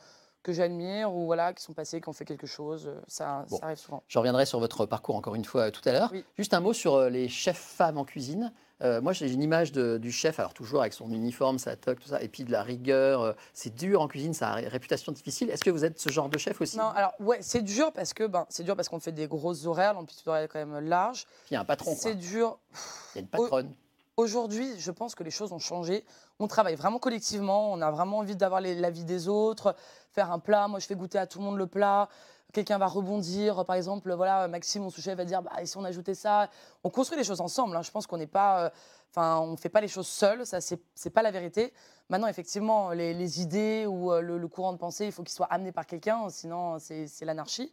que 0.43 0.53
j'admire 0.53 1.13
ou 1.13 1.25
voilà, 1.25 1.51
qui 1.53 1.61
sont 1.63 1.73
passés, 1.73 1.99
qui 1.99 2.07
ont 2.07 2.13
fait 2.13 2.23
quelque 2.23 2.47
chose. 2.47 2.87
euh, 2.87 3.01
Ça, 3.07 3.45
Bon. 3.49 3.57
ça 3.57 3.65
arrive 3.65 3.77
souvent. 3.79 4.01
Je 4.07 4.17
reviendrai 4.17 4.45
sur 4.45 4.59
votre 4.59 4.85
parcours 4.85 5.15
encore 5.17 5.35
une 5.35 5.43
fois 5.43 5.63
euh, 5.63 5.71
tout 5.71 5.81
à 5.89 5.91
l'heure. 5.91 6.09
Oui. 6.13 6.23
Juste 6.37 6.53
un 6.53 6.61
mot 6.61 6.71
sur 6.71 7.09
les 7.09 7.27
chefs 7.27 7.57
femmes 7.57 7.97
en 7.97 8.05
cuisine. 8.05 8.53
Euh, 8.83 9.01
moi, 9.01 9.11
j'ai 9.11 9.31
une 9.31 9.41
image 9.41 9.71
de- 9.71 9.97
du 9.97 10.11
chef, 10.11 10.39
alors 10.39 10.53
toujours 10.53 10.81
avec 10.81 10.93
son 10.93 11.09
uniforme, 11.11 11.57
sa 11.57 11.75
toque, 11.75 11.99
tout 11.99 12.09
ça, 12.09 12.21
et 12.21 12.27
puis 12.27 12.43
de 12.43 12.51
la 12.51 12.61
rigueur. 12.61 13.21
euh, 13.21 13.33
c'est 13.53 13.73
dur 13.73 14.01
en 14.01 14.07
cuisine, 14.07 14.33
ça 14.35 14.51
a 14.51 14.61
une 14.61 14.67
réputation 14.67 15.11
difficile. 15.11 15.49
Est-ce 15.49 15.63
que 15.63 15.71
vous 15.71 15.83
êtes 15.83 15.99
ce 15.99 16.09
genre 16.09 16.29
de 16.29 16.37
chef 16.37 16.61
aussi? 16.61 16.77
Non, 16.77 16.89
alors 16.89 17.13
ouais, 17.19 17.39
c'est 17.41 17.63
dur 17.63 17.91
parce 17.91 18.13
que 18.13 18.27
ben, 18.27 18.45
c'est 18.49 18.63
dur 18.63 18.75
parce 18.75 18.87
qu'on 18.89 18.99
fait 18.99 19.11
des 19.11 19.27
grosses 19.27 19.65
horaires, 19.65 19.93
l'amplitude 19.93 20.27
horaire 20.27 20.43
est 20.43 20.47
quand 20.47 20.63
même 20.63 20.79
large. 20.87 21.25
Il 21.49 21.55
y 21.55 21.57
a 21.57 21.61
un 21.61 21.65
patron. 21.65 21.95
C'est 21.97 22.13
dur. 22.15 22.59
il 23.15 23.15
y 23.15 23.17
a 23.17 23.21
une 23.21 23.27
patronne. 23.27 23.73
Aujourd'hui, 24.15 24.67
je 24.79 24.89
pense 24.89 25.13
que 25.13 25.23
les 25.23 25.29
choses 25.31 25.51
ont 25.53 25.59
changé. 25.59 26.03
On 26.39 26.47
travaille 26.47 26.73
vraiment 26.75 26.97
collectivement, 26.97 27.71
on 27.71 27.81
a 27.81 27.91
vraiment 27.91 28.17
envie 28.19 28.35
d'avoir 28.35 28.61
l'avis 28.61 29.05
des 29.05 29.27
autres, 29.27 29.75
faire 30.11 30.31
un 30.31 30.39
plat. 30.39 30.67
Moi, 30.67 30.79
je 30.79 30.87
fais 30.87 30.95
goûter 30.95 31.19
à 31.19 31.27
tout 31.27 31.37
le 31.39 31.45
monde 31.45 31.57
le 31.57 31.67
plat. 31.67 32.09
Quelqu'un 32.57 32.79
va 32.79 32.87
rebondir. 32.87 33.63
Par 33.65 33.75
exemple, 33.75 34.11
voilà, 34.13 34.47
Maxime, 34.47 34.81
mon 34.81 34.89
sous-chef, 34.89 35.15
va 35.15 35.25
dire 35.25 35.43
bah, 35.43 35.51
si 35.63 35.77
on 35.77 35.83
ajoutait 35.83 36.15
ça? 36.15 36.49
On 36.83 36.89
construit 36.89 37.15
les 37.15 37.23
choses 37.23 37.39
ensemble. 37.39 37.75
hein. 37.75 37.83
Je 37.83 37.91
pense 37.91 38.07
qu'on 38.07 38.17
n'est 38.17 38.25
pas. 38.25 38.63
euh, 38.65 38.69
Enfin, 39.11 39.37
on 39.41 39.51
ne 39.51 39.57
fait 39.57 39.69
pas 39.69 39.79
les 39.79 39.87
choses 39.87 40.07
seuls, 40.07 40.43
ça, 40.45 40.59
c'est 40.59 41.09
pas 41.11 41.21
la 41.21 41.29
vérité. 41.31 41.71
Maintenant, 42.09 42.27
effectivement, 42.27 42.89
les, 42.91 43.41
idées 43.41 43.85
ou 43.87 44.11
euh, 44.11 44.21
le, 44.21 44.37
le 44.39 44.47
courant 44.47 44.73
de 44.73 44.77
pensée, 44.77 45.05
il 45.05 45.11
faut 45.11 45.21
qu'il 45.23 45.33
soit 45.33 45.45
amené 45.45 45.71
par 45.71 45.85
quelqu'un, 45.85 46.29
sinon 46.29 46.77
c'est 46.79 47.07
l'anarchie. 47.21 47.71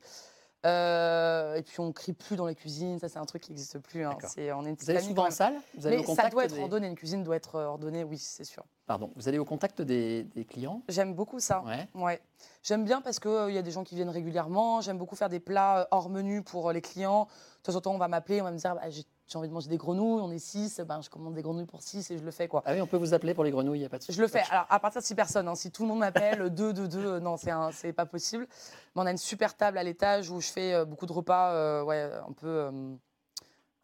Euh, 0.65 1.55
et 1.57 1.63
puis, 1.63 1.81
on 1.81 1.93
crie 1.93 2.13
plus 2.13 2.37
dans 2.37 2.47
les 2.47 2.55
cuisines, 2.55 2.99
ça, 2.99 3.09
c'est 3.09 3.19
un 3.19 3.25
truc 3.27 3.43
qui 3.43 3.51
n'existe 3.51 3.79
plus. 3.79 4.05
hein. 4.05 4.17
C'est- 4.29 4.53
On 4.53 4.65
est 4.65 4.81
Vous 4.83 4.91
allez 4.91 5.01
souvent 5.01 5.27
en 5.27 5.31
salle 5.31 5.55
vous 5.77 5.87
allez 5.87 5.99
Mais 5.99 6.07
au 6.07 6.15
ça 6.15 6.29
doit 6.31 6.45
être 6.45 6.55
des- 6.55 6.61
ordonné, 6.63 6.87
une 6.87 6.95
cuisine 6.95 7.23
doit 7.23 7.37
être 7.37 7.57
euh, 7.57 7.67
ordonnée, 7.67 8.03
oui, 8.05 8.19
c'est 8.19 8.45
sûr. 8.45 8.65
Pardon, 8.87 9.11
vous 9.17 9.29
allez 9.29 9.39
au 9.39 9.45
contact 9.45 9.81
des, 9.83 10.25
des 10.25 10.45
clients 10.45 10.83
J'aime 10.89 11.15
beaucoup 11.15 11.41
ça. 11.41 11.63
Ouais. 11.63 11.89
Ouais. 11.95 12.21
J'aime 12.63 12.85
bien 12.85 13.01
parce 13.01 13.19
qu'il 13.19 13.51
y 13.55 13.59
a 13.59 13.63
des 13.63 13.71
gens 13.71 13.85
qui 13.85 13.95
viennent 13.95 14.11
régulièrement. 14.11 14.81
J'aime 14.81 14.99
beaucoup 14.99 15.17
faire 15.17 15.29
des 15.31 15.41
plats 15.41 15.81
euh, 15.81 15.85
hors 15.91 16.09
menu 16.11 16.43
pour 16.43 16.69
euh, 16.69 16.73
les 16.73 16.83
clients. 16.83 17.29
De 17.63 17.73
temps 17.73 17.77
en 17.77 17.81
temps, 17.81 17.95
on 17.95 17.99
va 17.99 18.09
m'appeler, 18.09 18.41
on 18.41 18.45
va 18.45 18.51
me 18.53 18.59
dire 18.59 18.75
bah, 18.75 18.89
j'ai 18.91 19.05
j'ai 19.35 19.39
envie 19.39 19.49
de 19.49 19.53
manger 19.53 19.69
des 19.69 19.79
grenouilles, 19.79 20.21
on 20.23 20.31
est 20.31 20.39
six, 20.39 20.81
ben, 20.87 21.01
je 21.03 21.11
commande 21.11 21.35
des 21.35 21.43
grenouilles 21.43 21.67
pour 21.67 21.83
six 21.83 22.09
et 22.13 22.19
je 22.19 22.23
le 22.25 22.31
fais. 22.31 22.47
quoi. 22.47 22.63
Ah 22.65 22.73
oui, 22.73 22.81
on 22.81 22.87
peut 22.87 22.97
vous 22.97 23.15
appeler 23.15 23.35
pour 23.35 23.43
les 23.43 23.51
grenouilles, 23.51 23.79
il 23.79 23.83
n'y 23.83 23.87
a 23.87 23.89
pas 23.89 23.99
de 23.99 24.05
souci. 24.05 24.17
Je 24.17 24.23
le 24.23 24.29
fais. 24.29 24.43
Alors, 24.49 24.67
à 24.71 24.79
partir 24.79 25.01
de 25.01 25.07
six 25.07 25.17
personnes, 25.17 25.49
hein. 25.49 25.57
si 25.57 25.73
tout 25.73 25.83
le 25.83 25.89
monde 25.89 25.99
m'appelle, 25.99 26.51
deux, 26.55 26.73
deux, 26.73 26.87
deux, 26.87 27.05
euh, 27.15 27.19
non, 27.21 27.37
c'est 27.37 27.51
un- 27.51 27.73
c'est 27.73 27.93
pas 27.93 28.07
possible. 28.07 28.47
Mais 28.95 29.03
on 29.03 29.07
a 29.07 29.11
une 29.11 29.17
super 29.19 29.57
table 29.57 29.77
à 29.77 29.83
l'étage 29.83 30.31
où 30.31 30.41
je 30.41 30.47
fais 30.53 30.73
euh, 30.73 30.85
beaucoup 30.85 31.07
de 31.07 31.13
repas, 31.13 31.51
euh, 31.53 31.83
ouais, 31.83 32.09
un 32.29 32.31
peu, 32.33 32.47
euh, 32.47 32.95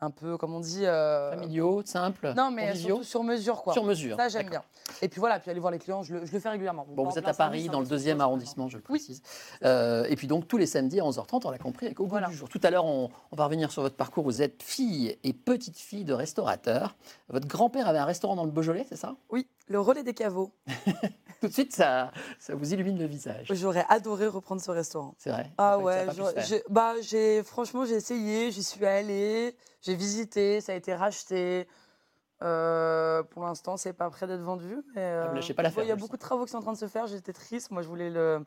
un 0.03 0.11
peu, 0.11 0.37
comme 0.39 0.55
on 0.55 0.61
dit. 0.61 0.87
euh, 0.87 1.31
Familiaux, 1.31 1.83
simples 1.85 2.33
non, 2.37 2.51
mais 2.51 2.75
surtout 2.75 3.03
sur 3.05 3.23
mesure, 3.23 3.63
quoi. 3.63 3.73
Sur 3.75 3.85
mesure. 3.85 4.17
Ça, 4.17 4.29
j'aime 4.29 4.49
bien. 4.49 4.63
Et 5.03 5.09
puis 5.09 5.21
voilà, 5.21 5.39
puis 5.39 5.51
aller 5.51 5.61
voir 5.61 5.71
les 5.73 5.79
clients, 5.79 6.03
je 6.03 6.15
le, 6.15 6.27
je 6.27 6.33
le 6.33 6.41
fais 6.41 6.49
régulièrement. 6.49 6.87
Bon, 6.89 7.05
vous 7.07 7.19
êtes 7.19 7.29
à 7.29 7.35
Paris, 7.35 7.69
dans 7.69 7.79
un 7.79 7.83
le 7.83 7.87
deuxième 7.87 8.21
arrondissement, 8.21 8.69
je 8.69 8.77
le 8.79 8.83
Oui. 8.89 8.99
précise. 8.99 9.23
Euh, 9.65 10.05
et 10.09 10.17
puis 10.17 10.27
donc 10.27 10.49
tous 10.49 10.57
les 10.57 10.67
samedis 10.67 11.01
à 11.01 11.05
11h30, 11.05 11.43
on 11.45 11.51
l'a 11.51 11.59
compris, 11.59 11.87
avec 11.87 12.01
au 12.01 12.05
goût 12.05 12.11
Voilà. 12.11 12.29
du 12.29 12.35
jour. 12.35 12.49
Tout 12.49 12.61
à 12.63 12.71
l'heure, 12.71 12.85
on, 12.87 13.11
on 13.31 13.37
va 13.37 13.45
revenir 13.45 13.71
sur 13.71 13.83
votre 13.83 13.97
parcours. 13.97 14.25
Vous 14.25 14.43
êtes 14.43 14.63
fille 14.63 15.17
et 15.23 15.33
petite 15.33 15.79
fille 15.79 16.05
de 16.05 16.13
restaurateur. 16.15 16.97
Votre 17.29 17.47
grand-père 17.47 17.87
avait 17.87 17.99
un 17.99 18.05
restaurant 18.05 18.37
dans 18.37 18.45
le 18.45 18.51
Beaujolais, 18.51 18.87
c'est 18.89 18.97
ça? 18.97 19.15
Oui, 19.31 19.47
le 19.71 19.81
relais 19.81 20.03
des 20.03 20.13
caveaux. 20.15 20.53
Tout 21.41 21.49
de 21.49 21.53
suite, 21.55 21.73
ça, 21.75 22.13
ça 22.39 22.55
vous 22.55 22.75
illumine 22.75 22.99
le 22.99 23.07
visage. 23.07 23.47
J'aurais 23.51 23.87
adoré 23.89 24.27
reprendre 24.27 24.61
ce 24.61 24.71
restaurant. 24.71 25.15
C'est 25.17 25.31
vrai. 25.31 25.51
Ah 25.57 25.71
Ça 25.71 25.75
a 25.75 25.79
ouais, 25.79 26.35
j'ai- 26.47 26.63
bah 26.69 26.95
j'ai 27.01 27.43
franchement 27.43 27.87
j'ai 27.87 27.95
essayé, 27.95 28.51
j'y 28.51 28.63
suis 28.63 28.85
allée, 28.85 29.57
j'ai 29.81 29.95
visité, 29.95 30.61
ça 30.61 30.73
a 30.73 30.75
été 30.75 30.95
racheté. 30.95 31.67
Euh, 32.43 33.23
pour 33.23 33.43
l'instant, 33.45 33.77
c'est 33.77 33.93
pas 33.93 34.09
prêt 34.11 34.27
d'être 34.27 34.41
vendu, 34.43 34.77
mais 34.95 35.03
Ah, 35.03 35.29
vous 35.29 35.35
lâchez 35.37 35.55
pas 35.55 35.63
l'affaire, 35.63 35.83
Il 35.85 35.89
y 35.89 35.93
a 35.93 35.97
beaucoup 35.97 36.17
de 36.17 36.21
travaux 36.23 36.45
qui 36.45 36.51
sont 36.51 36.59
en 36.59 36.63
train 36.63 36.73
de 36.73 36.79
se 36.79 36.89
faire. 36.89 37.07
J'étais 37.07 37.33
triste, 37.33 37.71
moi 37.71 37.83
je 37.83 37.89
voulais 37.89 38.11
le. 38.11 38.45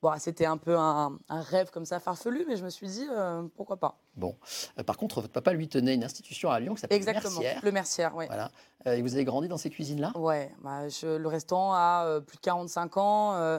Bon, 0.00 0.12
c'était 0.18 0.46
un 0.46 0.56
peu 0.56 0.76
un, 0.76 1.18
un 1.28 1.40
rêve 1.40 1.70
comme 1.70 1.84
ça 1.84 1.98
farfelu, 1.98 2.44
mais 2.46 2.56
je 2.56 2.64
me 2.64 2.70
suis 2.70 2.86
dit 2.86 3.06
euh, 3.10 3.42
pourquoi 3.56 3.76
pas. 3.78 3.98
Bon. 4.14 4.36
Euh, 4.78 4.84
par 4.84 4.96
contre, 4.96 5.20
votre 5.20 5.32
papa, 5.32 5.52
lui, 5.52 5.68
tenait 5.68 5.94
une 5.94 6.04
institution 6.04 6.50
à 6.50 6.60
Lyon 6.60 6.74
qui 6.74 6.82
s'appelle 6.82 6.96
Exactement, 6.98 7.40
Mercière. 7.40 7.60
le 7.64 7.72
Mercière, 7.72 8.14
ouais. 8.14 8.26
Voilà. 8.26 8.50
Euh, 8.86 8.94
et 8.94 9.02
vous 9.02 9.14
avez 9.14 9.24
grandi 9.24 9.48
dans 9.48 9.56
ces 9.56 9.70
cuisines-là? 9.70 10.12
Ouais, 10.16 10.52
bah, 10.62 10.88
je- 10.88 11.16
le 11.16 11.28
restaurant 11.28 11.72
a 11.74 12.20
plus 12.20 12.36
de 12.36 12.42
45 12.42 12.96
ans. 12.96 13.58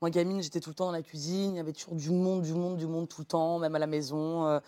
moi, 0.00 0.10
gamine, 0.10 0.40
j'étais 0.42 0.60
tout 0.60 0.70
le 0.70 0.74
temps 0.74 0.86
dans 0.86 0.92
la 0.92 1.02
cuisine. 1.02 1.54
Il 1.54 1.56
y 1.56 1.60
avait 1.60 1.72
toujours 1.72 1.94
du 1.96 2.10
monde, 2.10 2.42
du 2.42 2.54
monde, 2.54 2.76
du 2.76 2.86
monde 2.86 3.08
tout 3.08 3.20
le 3.22 3.26
temps, 3.26 3.58
même 3.58 3.74
à 3.74 3.78
la 3.80 3.86
maison. 3.88 4.60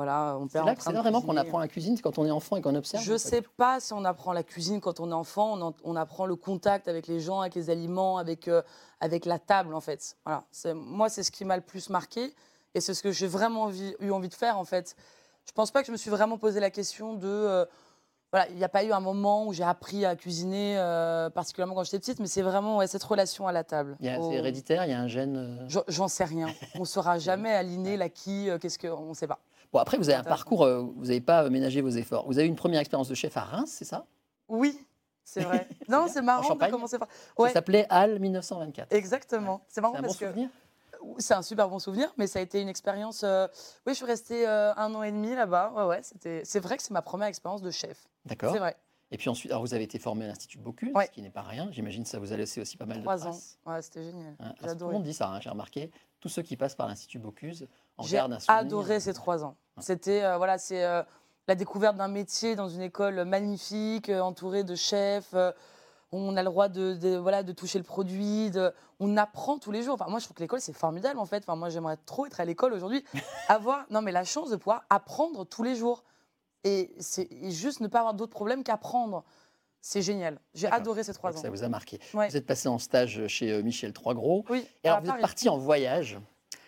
Voilà, 0.00 0.36
on 0.40 0.46
C'est 0.48 0.54
perd 0.62 0.76
c'est 0.80 0.92
là 0.92 1.02
vraiment 1.02 1.20
qu'on 1.20 1.36
apprend 1.36 1.58
la 1.58 1.68
cuisine, 1.68 1.94
c'est 1.96 2.02
quand 2.02 2.18
on 2.18 2.24
est 2.24 2.30
enfant 2.30 2.56
et 2.56 2.62
qu'on 2.62 2.74
observe 2.74 3.02
Je 3.04 3.12
pas 3.12 3.18
sais 3.18 3.42
pas 3.42 3.80
si 3.80 3.92
on 3.92 4.04
apprend 4.06 4.32
la 4.32 4.42
cuisine 4.42 4.80
quand 4.80 4.98
on 4.98 5.10
est 5.10 5.14
enfant. 5.14 5.52
On, 5.58 5.60
en- 5.60 5.74
on 5.84 5.94
apprend 5.96 6.24
le 6.24 6.36
contact 6.36 6.88
avec 6.88 7.06
les 7.06 7.20
gens, 7.20 7.40
avec 7.40 7.54
les 7.54 7.68
aliments, 7.68 8.16
avec, 8.16 8.48
euh, 8.48 8.62
avec 9.00 9.26
la 9.26 9.38
table, 9.38 9.74
en 9.74 9.80
fait. 9.80 10.16
Voilà. 10.24 10.44
Moi, 10.74 11.08
c'est 11.10 11.22
ce 11.22 11.30
qui 11.30 11.44
m'a 11.44 11.56
le 11.56 11.62
plus 11.62 11.90
marqué. 11.90 12.34
Et 12.74 12.80
c'est 12.80 12.94
ce 12.94 13.02
que 13.02 13.12
j'ai 13.12 13.26
vraiment 13.26 13.64
envie- 13.64 13.94
eu 14.00 14.10
envie 14.10 14.28
de 14.28 14.34
faire, 14.34 14.56
en 14.58 14.64
fait. 14.64 14.96
Je 15.44 15.52
pense 15.52 15.70
pas 15.70 15.80
que 15.82 15.86
je 15.88 15.92
me 15.92 15.96
suis 15.96 16.10
vraiment 16.10 16.38
posé 16.38 16.60
la 16.60 16.70
question 16.70 17.14
de. 17.14 17.26
euh, 17.28 17.64
voilà, 18.32 18.48
il 18.50 18.54
n'y 18.56 18.62
a 18.62 18.68
pas 18.68 18.84
eu 18.84 18.92
un 18.92 19.00
moment 19.00 19.44
où 19.46 19.52
j'ai 19.52 19.64
appris 19.64 20.04
à 20.04 20.14
cuisiner, 20.14 20.78
euh, 20.78 21.30
particulièrement 21.30 21.74
quand 21.74 21.82
j'étais 21.82 21.98
petite, 21.98 22.20
mais 22.20 22.28
c'est 22.28 22.42
vraiment 22.42 22.76
ouais, 22.76 22.86
cette 22.86 23.02
relation 23.02 23.48
à 23.48 23.52
la 23.52 23.64
table. 23.64 23.96
Il 23.98 24.06
y 24.06 24.08
a- 24.08 24.20
Au- 24.20 24.30
C'est 24.30 24.36
héréditaire, 24.36 24.84
il 24.84 24.90
y 24.90 24.94
a 24.94 25.00
un 25.00 25.08
gène. 25.08 25.36
euh, 25.36 25.64
J'en- 25.68 25.82
J'en 25.88 26.06
sais 26.06 26.22
rien. 26.22 26.46
On 26.76 26.80
ne 26.82 26.84
saura 26.84 27.18
jamais 27.18 27.50
à 27.52 27.64
l'inné, 27.64 27.96
l'acquis, 27.96 28.48
euh, 28.48 28.58
qu'est-ce 28.58 28.78
que. 28.78 28.86
On 28.86 29.08
ne 29.08 29.14
sait 29.14 29.26
pas. 29.26 29.40
Bon, 29.72 29.78
après, 29.78 29.96
vous 29.98 30.08
avez 30.10 30.18
un 30.18 30.24
parcours, 30.24 30.64
euh, 30.64 30.80
vous 30.80 31.04
n'avez 31.06 31.20
pas 31.20 31.48
ménagé 31.48 31.80
vos 31.80 31.90
efforts. 31.90 32.26
Vous 32.26 32.38
avez 32.38 32.46
eu 32.46 32.50
une 32.50 32.56
première 32.56 32.80
expérience 32.80 33.08
de 33.08 33.14
chef 33.14 33.36
à 33.36 33.42
Reims, 33.42 33.70
c'est 33.70 33.84
ça? 33.84 34.04
Oui, 34.48 34.76
c'est 35.22 35.42
vrai. 35.42 35.68
non, 35.88 36.06
c'est 36.08 36.22
marrant 36.22 36.54
de 36.56 36.66
commencer 36.70 36.98
par. 36.98 37.08
Ça 37.10 37.42
Ouais, 37.42 37.52
s'appelait 37.52 37.86
Hall 37.90 38.18
1924. 38.18 38.92
exactement. 38.92 39.60
C'est 39.68 39.80
marrant 39.80 39.94
un 39.94 39.98
bon 40.00 40.06
parce 40.08 40.16
que. 40.18 40.26
souvenir? 40.26 40.48
C'est 41.18 41.32
un 41.34 41.42
super 41.42 41.68
bon 41.68 41.78
souvenir, 41.78 42.12
mais 42.18 42.26
ça 42.26 42.40
a 42.40 42.42
été 42.42 42.60
une 42.60 42.68
expérience. 42.68 43.22
euh, 43.24 43.46
Oui, 43.86 43.92
je 43.92 43.96
suis 43.98 44.04
restée 44.04 44.46
euh, 44.46 44.74
un 44.74 44.94
an 44.94 45.02
et 45.02 45.10
demi 45.12 45.34
là-bas. 45.34 45.72
Ouais, 45.74 45.84
ouais, 45.84 46.00
c'était. 46.02 46.42
C'est 46.44 46.60
vrai 46.60 46.76
que 46.76 46.82
c'est 46.82 46.90
ma 46.92 47.00
première 47.02 47.28
expérience 47.28 47.62
de 47.62 47.70
chef. 47.70 48.06
D'accord. 48.26 48.52
C'est 48.52 48.58
vrai. 48.58 48.76
Et 49.12 49.16
puis 49.16 49.28
ensuite, 49.28 49.50
alors 49.50 49.62
vous 49.62 49.74
avez 49.74 49.82
été 49.84 49.98
formé 49.98 50.24
à 50.24 50.28
l'Institut 50.28 50.58
Bocuse, 50.58 50.92
Ouais. 50.94 51.06
ce 51.06 51.10
qui 51.10 51.22
n'est 51.22 51.30
pas 51.30 51.42
rien. 51.42 51.68
J'imagine 51.72 52.04
que 52.04 52.08
ça 52.08 52.18
vous 52.20 52.32
a 52.32 52.36
laissé 52.36 52.60
aussi 52.60 52.76
pas 52.76 52.86
mal 52.86 52.98
de 52.98 53.02
Trois 53.02 53.22
ans. 53.26 53.30
traces. 53.30 53.58
Ouais, 53.66 53.82
c'était 53.82 54.04
génial. 54.04 54.36
Hein, 54.38 54.52
que 54.60 54.72
tout 54.78 54.86
le 54.86 54.92
monde 54.92 55.02
dit 55.02 55.14
ça, 55.14 55.28
hein, 55.30 55.40
j'ai 55.40 55.50
remarqué. 55.50 55.90
Tous 56.20 56.28
ceux 56.28 56.42
qui 56.42 56.56
passent 56.56 56.76
par 56.76 56.86
l'Institut 56.86 57.18
Bocuse 57.18 57.66
J'ai 58.02 58.18
adoré 58.48 59.00
ces 59.00 59.12
trois 59.12 59.44
ans. 59.44 59.56
C'était 59.80 60.22
euh, 60.22 60.36
voilà, 60.36 60.58
c'est 60.58 60.84
euh, 60.84 61.02
la 61.48 61.54
découverte 61.54 61.96
d'un 61.96 62.08
métier 62.08 62.54
dans 62.56 62.68
une 62.68 62.82
école 62.82 63.24
magnifique, 63.24 64.08
euh, 64.08 64.20
entourée 64.20 64.62
de 64.64 64.74
chefs. 64.74 65.32
euh, 65.34 65.52
on 66.12 66.36
a 66.36 66.42
le 66.42 66.48
droit 66.50 66.68
de, 66.68 66.94
de- 66.94 67.16
voilà, 67.16 67.42
de 67.44 67.52
toucher 67.52 67.78
le 67.78 67.84
produit. 67.84 68.50
de- 68.50 68.72
on 68.98 69.16
apprend 69.16 69.58
tous 69.58 69.70
les 69.70 69.82
jours. 69.82 69.94
Enfin, 69.94 70.08
moi, 70.10 70.18
je 70.18 70.24
trouve 70.24 70.34
que 70.36 70.42
l'école, 70.42 70.60
c'est 70.60 70.72
formidable, 70.72 71.18
en 71.20 71.24
fait. 71.24 71.38
Enfin, 71.44 71.54
moi, 71.56 71.68
j'aimerais 71.70 71.96
trop 72.04 72.26
être 72.26 72.40
à 72.40 72.44
l'école 72.44 72.72
aujourd'hui. 72.72 73.04
avoir 73.48 73.86
non, 73.90 74.02
mais 74.02 74.10
la 74.12 74.24
chance 74.24 74.50
de 74.50 74.56
pouvoir 74.56 74.82
apprendre 74.90 75.44
tous 75.44 75.62
les 75.62 75.76
jours. 75.76 76.02
Et, 76.64 76.92
c'est 76.98 77.28
juste 77.50 77.80
ne 77.80 77.86
pas 77.86 78.00
avoir 78.00 78.14
d'autres 78.14 78.32
problèmes 78.32 78.64
qu'apprendre. 78.64 79.24
C'est 79.80 80.02
génial. 80.02 80.40
J'ai 80.52 80.66
adoré 80.66 81.04
ces 81.04 81.14
trois 81.14 81.30
ans. 81.38 81.40
Ça 81.40 81.48
vous 81.48 81.62
a 81.62 81.68
marqué. 81.68 82.00
Ouais. 82.12 82.28
Vous 82.28 82.36
êtes 82.36 82.44
passé 82.46 82.68
en 82.68 82.78
stage 82.78 83.26
chez 83.28 83.62
Michel 83.62 83.92
Troisgros. 83.94 84.44
Oui, 84.50 84.66
Et 84.84 84.88
à 84.88 84.94
alors, 84.96 85.04
vous 85.04 85.10
êtes 85.12 85.20
parti 85.22 85.48
en 85.48 85.56
voyage. 85.56 86.18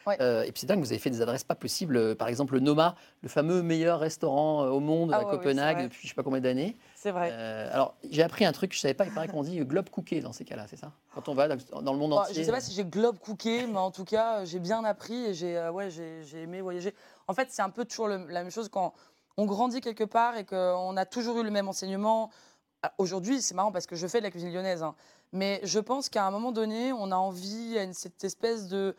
Ouais. 0.07 0.17
Euh, 0.21 0.43
et 0.43 0.53
puis 0.53 0.61
c'est 0.61 0.67
dingue, 0.67 0.81
vous 0.81 0.91
avez 0.93 0.99
fait 0.99 1.11
des 1.11 1.23
adresses 1.23 1.45
pas 1.45 1.55
possibles. 1.55 1.97
Euh, 1.97 2.15
Par 2.15 2.29
exemple, 2.29 2.55
le 2.55 2.61
Noma, 2.61 2.95
le 3.23 3.29
fameux 3.29 3.63
meilleur 3.63 4.01
restaurant 4.01 4.65
euh, 4.65 4.69
au 4.71 4.81
monde 4.81 5.11
Ah 5.13 5.19
à 5.19 5.25
ouais, 5.25 5.31
Copenhague 5.31 5.85
depuis 5.85 6.01
je 6.03 6.09
sais 6.09 6.15
pas 6.15 6.23
combien 6.23 6.41
d'années. 6.41 6.77
C'est 6.97 7.11
vrai. 7.11 7.31
Euh, 7.33 7.71
alors, 7.73 7.95
j'ai 8.11 8.23
appris 8.23 8.45
un 8.45 8.53
truc, 8.53 8.73
je 8.75 8.81
savais 8.81 8.95
pas, 8.95 9.05
il 9.05 9.13
paraît 9.13 9.29
qu'on 9.29 9.43
dit 9.43 9.59
globe 9.65 9.89
cooké 9.91 10.21
dans 10.21 10.33
ces 10.33 10.45
cas-là, 10.45 10.67
c'est 10.69 10.77
ça? 10.77 10.93
Quand 11.15 11.29
on 11.29 11.35
va 11.35 11.49
dans 11.49 11.93
le 11.93 11.99
monde 11.99 12.11
Bon, 12.11 12.19
entier. 12.19 12.35
je 12.35 12.41
ne 12.41 12.45
sais 12.45 12.53
pas 12.53 12.61
si 12.61 12.73
j'ai 12.73 12.85
globe 12.85 13.19
cooké, 13.19 13.67
mais 13.67 13.79
en 13.79 13.91
tout 13.91 14.05
cas, 14.05 14.45
j'ai 14.45 14.59
bien 14.59 14.85
appris 14.85 15.27
et 15.27 15.35
j'ai 15.35 15.57
euh, 15.57 15.71
ouais, 15.71 15.91
j'ai 15.91 16.23
j'ai 16.25 16.43
aimé 16.43 16.61
voyager. 16.61 16.95
En 17.29 17.35
fait, 17.35 17.49
c'est 17.51 17.63
un 17.63 17.71
peu 17.71 17.85
toujours 17.85 18.09
le- 18.09 18.27
la 18.29 18.43
même 18.43 18.51
chose 18.51 18.69
quand 18.69 18.93
on 19.37 19.47
grandit 19.47 19.81
quelque 19.81 20.05
part 20.05 20.37
et 20.37 20.45
qu'on 20.45 20.97
a 20.97 21.05
toujours 21.07 21.39
eu 21.39 21.45
le 21.45 21.51
même 21.51 21.69
enseignement. 21.69 22.31
Ah, 22.83 22.93
Aujourd'hui, 22.99 23.41
c'est 23.41 23.55
marrant 23.55 23.71
parce 23.73 23.87
que 23.87 23.95
je 23.97 24.07
fais 24.09 24.19
de 24.19 24.25
la 24.25 24.31
cuisine 24.33 24.53
lyonnaise, 24.53 24.83
hein, 24.83 24.95
mais 25.33 25.61
je 25.63 25.79
pense 25.79 26.09
qu'à 26.09 26.27
un 26.27 26.31
moment 26.33 26.51
donné, 26.53 26.93
on 26.93 27.11
a 27.13 27.17
envie, 27.17 27.79
a 27.79 27.85
une- 27.85 27.95
cette 27.95 28.25
espèce 28.25 28.67
de 28.69 28.95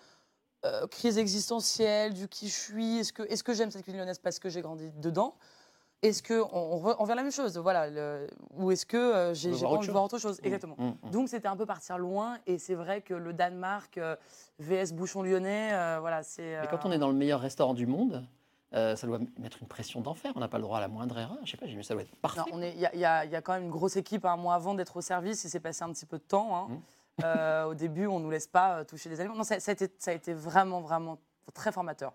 euh, 0.65 0.87
crise 0.87 1.17
existentielle 1.17 2.13
du 2.13 2.27
qui 2.27 2.47
je 2.47 2.53
suis. 2.53 2.99
Est-ce 2.99 3.13
que, 3.13 3.23
est 3.23 3.41
que 3.43 3.53
j'aime 3.53 3.71
cette 3.71 3.83
cuisine 3.83 3.99
lyonnaise 3.99 4.19
parce 4.19 4.39
que 4.39 4.49
j'ai 4.49 4.61
grandi 4.61 4.91
dedans? 4.97 5.35
Est-ce 6.01 6.21
qu'on 6.21 6.49
on, 6.51 7.05
à 7.09 7.15
la 7.15 7.23
même 7.23 7.31
chose 7.31 7.57
voilà, 7.57 7.89
le- 7.89 8.27
Ou 8.55 8.71
est-ce 8.71 8.85
que 8.85 8.97
euh, 8.97 9.33
j'ai 9.33 9.51
envie 9.65 9.77
de 9.77 9.83
chose. 9.83 9.89
voir 9.91 10.03
autre 10.03 10.17
chose? 10.17 10.41
Mmh, 10.41 10.45
Exactement. 10.45 10.75
mmh, 10.77 10.87
mmh. 11.07 11.09
Donc 11.11 11.29
c'était 11.29 11.47
un 11.47 11.55
peu 11.55 11.65
partir 11.65 11.97
loin 11.97 12.37
et 12.45 12.57
c'est 12.57 12.75
vrai 12.75 12.99
que 13.01 13.13
le 13.13 13.31
Danemark, 13.31 13.97
euh, 13.97 14.15
VS 14.59 14.91
Bouchon 14.93 15.21
Lyonnais, 15.23 15.69
euh, 15.73 15.99
voilà, 16.01 16.21
c'est. 16.23 16.59
Mais 16.61 16.67
quand 16.69 16.85
on 16.85 16.91
est 16.91 16.97
dans 16.99 17.07
le 17.07 17.15
meilleur 17.15 17.39
restaurant 17.39 17.73
du 17.73 17.85
monde, 17.87 18.25
euh, 18.73 18.97
ça 18.97 19.07
doit 19.07 19.19
mettre 19.39 19.59
une 19.61 19.67
pression 19.67 20.01
d'enfer. 20.01 20.33
On 20.35 20.41
n'a 20.41 20.49
pas 20.49 20.57
le 20.57 20.63
droit 20.63 20.79
à 20.79 20.81
la 20.81 20.89
moindre 20.89 21.17
erreur. 21.17 21.37
Je 21.45 21.51
sais 21.51 21.57
pas, 21.57 21.67
ça 21.83 21.93
doit 21.93 22.03
être 22.03 22.15
parfait. 22.17 22.41
il 22.53 22.63
y, 22.77 22.99
y 22.99 23.05
a 23.05 23.23
il 23.23 23.31
y 23.31 23.35
a 23.35 23.41
quand 23.41 23.53
même 23.53 23.63
une 23.63 23.69
grosse 23.71 23.95
équipe. 23.95 24.25
Hein. 24.25 24.35
Moi, 24.35 24.53
avant 24.55 24.73
d'être 24.73 24.97
au 24.97 25.01
service, 25.01 25.43
il 25.45 25.49
s'est 25.49 25.59
passé 25.61 25.83
un 25.83 25.93
petit 25.93 26.05
peu 26.05 26.17
de 26.17 26.23
temps. 26.23 26.57
hein. 26.57 26.67
Euh, 27.23 27.65
au 27.65 27.75
début, 27.75 28.07
on 28.07 28.19
nous 28.19 28.29
laisse 28.31 28.47
pas 28.47 28.79
euh, 28.79 28.83
toucher 28.83 29.09
les 29.09 29.19
aliments. 29.19 29.35
Non, 29.35 29.43
ça, 29.43 29.59
ça 29.59 29.71
a 29.71 29.73
été, 29.73 29.87
ça 29.99 30.11
a 30.11 30.13
été 30.13 30.33
vraiment, 30.33 30.81
vraiment 30.81 31.19
très 31.53 31.71
formateur. 31.71 32.13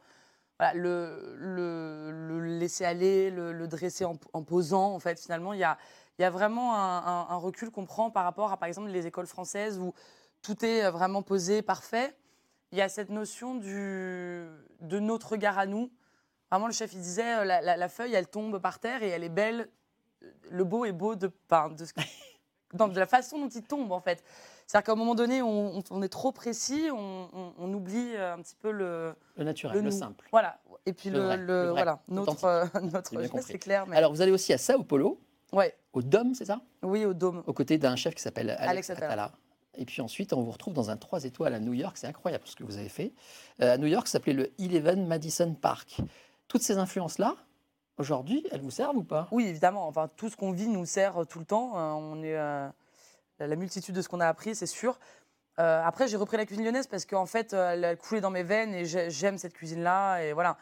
Voilà, 0.58 0.74
le, 0.74 1.34
le, 1.38 2.10
le 2.10 2.40
laisser 2.58 2.84
aller, 2.84 3.30
le, 3.30 3.52
le 3.52 3.68
dresser 3.68 4.04
en, 4.04 4.14
en 4.32 4.42
posant, 4.42 4.92
en 4.94 4.98
fait, 4.98 5.20
finalement, 5.20 5.52
il 5.52 5.60
y 5.60 5.64
a, 5.64 5.78
y 6.18 6.24
a 6.24 6.30
vraiment 6.30 6.74
un, 6.74 6.98
un- 6.98 7.26
un 7.30 7.36
recul 7.36 7.70
qu'on 7.70 7.86
prend 7.86 8.10
par 8.10 8.24
rapport 8.24 8.50
à, 8.52 8.56
par 8.56 8.66
exemple, 8.66 8.88
les 8.88 9.06
écoles 9.06 9.28
françaises 9.28 9.78
où 9.78 9.94
tout 10.42 10.64
est 10.64 10.84
euh, 10.84 10.90
vraiment 10.90 11.22
posé, 11.22 11.62
parfait. 11.62 12.16
Il 12.72 12.78
y 12.78 12.82
a 12.82 12.88
cette 12.88 13.08
notion 13.10 13.54
du, 13.54 14.46
de 14.80 14.98
notre 14.98 15.30
regard 15.32 15.58
à 15.58 15.66
nous. 15.66 15.92
Vraiment, 16.50 16.66
le 16.66 16.72
chef, 16.72 16.92
il 16.92 17.00
disait, 17.00 17.44
la, 17.44 17.60
la- 17.60 17.76
la 17.76 17.88
feuille, 17.88 18.14
elle 18.14 18.28
tombe 18.28 18.58
par 18.58 18.80
terre 18.80 19.02
et 19.04 19.08
elle 19.10 19.22
est 19.22 19.28
belle. 19.28 19.68
Le 20.50 20.64
beau 20.64 20.84
est 20.84 20.92
beau 20.92 21.14
de, 21.14 21.30
enfin, 21.48 21.68
de, 21.70 21.84
ce- 21.84 21.92
non, 22.78 22.88
de 22.88 22.98
la 22.98 23.06
façon 23.06 23.38
dont 23.38 23.48
il 23.48 23.62
tombe, 23.62 23.92
en 23.92 24.00
fait. 24.00 24.24
C'est-à-dire 24.68 24.84
qu'à 24.84 24.92
un 24.92 24.96
moment 24.96 25.14
donné, 25.14 25.40
on, 25.40 25.82
est 26.02 26.08
trop 26.10 26.30
précis, 26.30 26.90
on, 26.92 27.28
on- 27.32 27.52
on 27.58 27.72
oublie 27.72 28.12
euh, 28.14 28.34
un 28.34 28.42
petit 28.42 28.54
peu 28.54 28.70
le, 28.70 29.14
Le 29.38 29.44
naturel, 29.44 29.82
le 29.82 29.90
simple. 29.90 30.28
Voilà. 30.30 30.60
Et 30.84 30.92
puis 30.92 31.08
Le 31.08 31.20
le, 31.20 31.24
vrai, 31.24 31.36
le- 31.38 31.62
vrai, 31.62 31.70
voilà, 31.70 32.00
notre, 32.08 32.44
euh, 32.44 32.66
notre, 32.82 33.10
c'est 33.40 33.58
clair, 33.58 33.86
mais 33.86 33.96
Alors, 33.96 34.12
vous 34.12 34.20
allez 34.20 34.30
aussi 34.30 34.52
à 34.52 34.58
Sao 34.58 34.82
Paulo, 34.84 35.18
ouais, 35.54 35.74
au 35.94 36.02
Dôme, 36.02 36.34
c'est 36.34 36.44
ça? 36.44 36.60
Oui, 36.82 37.06
au 37.06 37.14
dôme. 37.14 37.42
Aux 37.46 37.54
côtés 37.54 37.78
d'un 37.78 37.96
chef 37.96 38.14
qui 38.14 38.20
s'appelle 38.22 38.50
Alex, 38.50 38.90
Alex 38.90 38.90
Atala. 38.90 39.32
Et 39.78 39.86
puis 39.86 40.02
ensuite, 40.02 40.34
on 40.34 40.42
vous 40.42 40.50
retrouve 40.50 40.74
dans 40.74 40.90
un 40.90 40.98
3 40.98 41.24
étoiles 41.24 41.54
à 41.54 41.60
New 41.60 41.72
York. 41.72 41.96
C'est 41.96 42.06
incroyable 42.06 42.44
ce 42.46 42.54
que 42.54 42.62
vous 42.64 42.76
avez 42.76 42.90
fait. 42.90 43.14
Euh, 43.62 43.72
à 43.72 43.78
New 43.78 43.86
York, 43.86 44.06
ça 44.06 44.14
s'appelait 44.14 44.34
le 44.34 44.52
Eleven 44.58 45.06
Madison 45.06 45.54
Park. 45.54 45.98
Toutes 46.46 46.62
ces 46.62 46.76
influences-là, 46.76 47.36
aujourd'hui, 47.96 48.44
elles 48.50 48.60
vous 48.60 48.70
servent 48.70 48.96
ou 48.98 49.02
pas? 49.04 49.28
Oui, 49.30 49.46
évidemment. 49.46 49.88
Enfin, 49.88 50.10
tout 50.16 50.28
ce 50.28 50.36
qu'on 50.36 50.52
vit 50.52 50.68
nous 50.68 50.84
sert 50.84 51.26
tout 51.26 51.38
le 51.38 51.44
temps. 51.46 51.78
Euh, 51.78 51.92
on 51.92 52.22
est 52.22 52.36
la 53.46 53.56
multitude 53.56 53.94
de 53.94 54.02
ce 54.02 54.08
qu'on 54.08 54.20
a 54.20 54.26
appris, 54.28 54.54
c'est 54.54 54.66
sûr. 54.66 54.98
Euh, 55.58 55.82
après, 55.84 56.06
j'ai 56.08 56.16
repris 56.16 56.36
la 56.36 56.46
cuisine 56.46 56.64
lyonnaise 56.64 56.86
parce 56.86 57.04
qu'en 57.04 57.26
fait, 57.26 57.52
euh, 57.52 57.72
elle 57.72 57.84
a 57.84 57.96
coulé 57.96 58.20
dans 58.20 58.30
mes 58.30 58.42
veines 58.44 58.74
et 58.74 58.84
j'ai- 58.84 59.10
j'aime 59.10 59.38
cette 59.38 59.54
cuisine-là. 59.54 60.22
Et 60.22 60.32
voilà. 60.32 60.56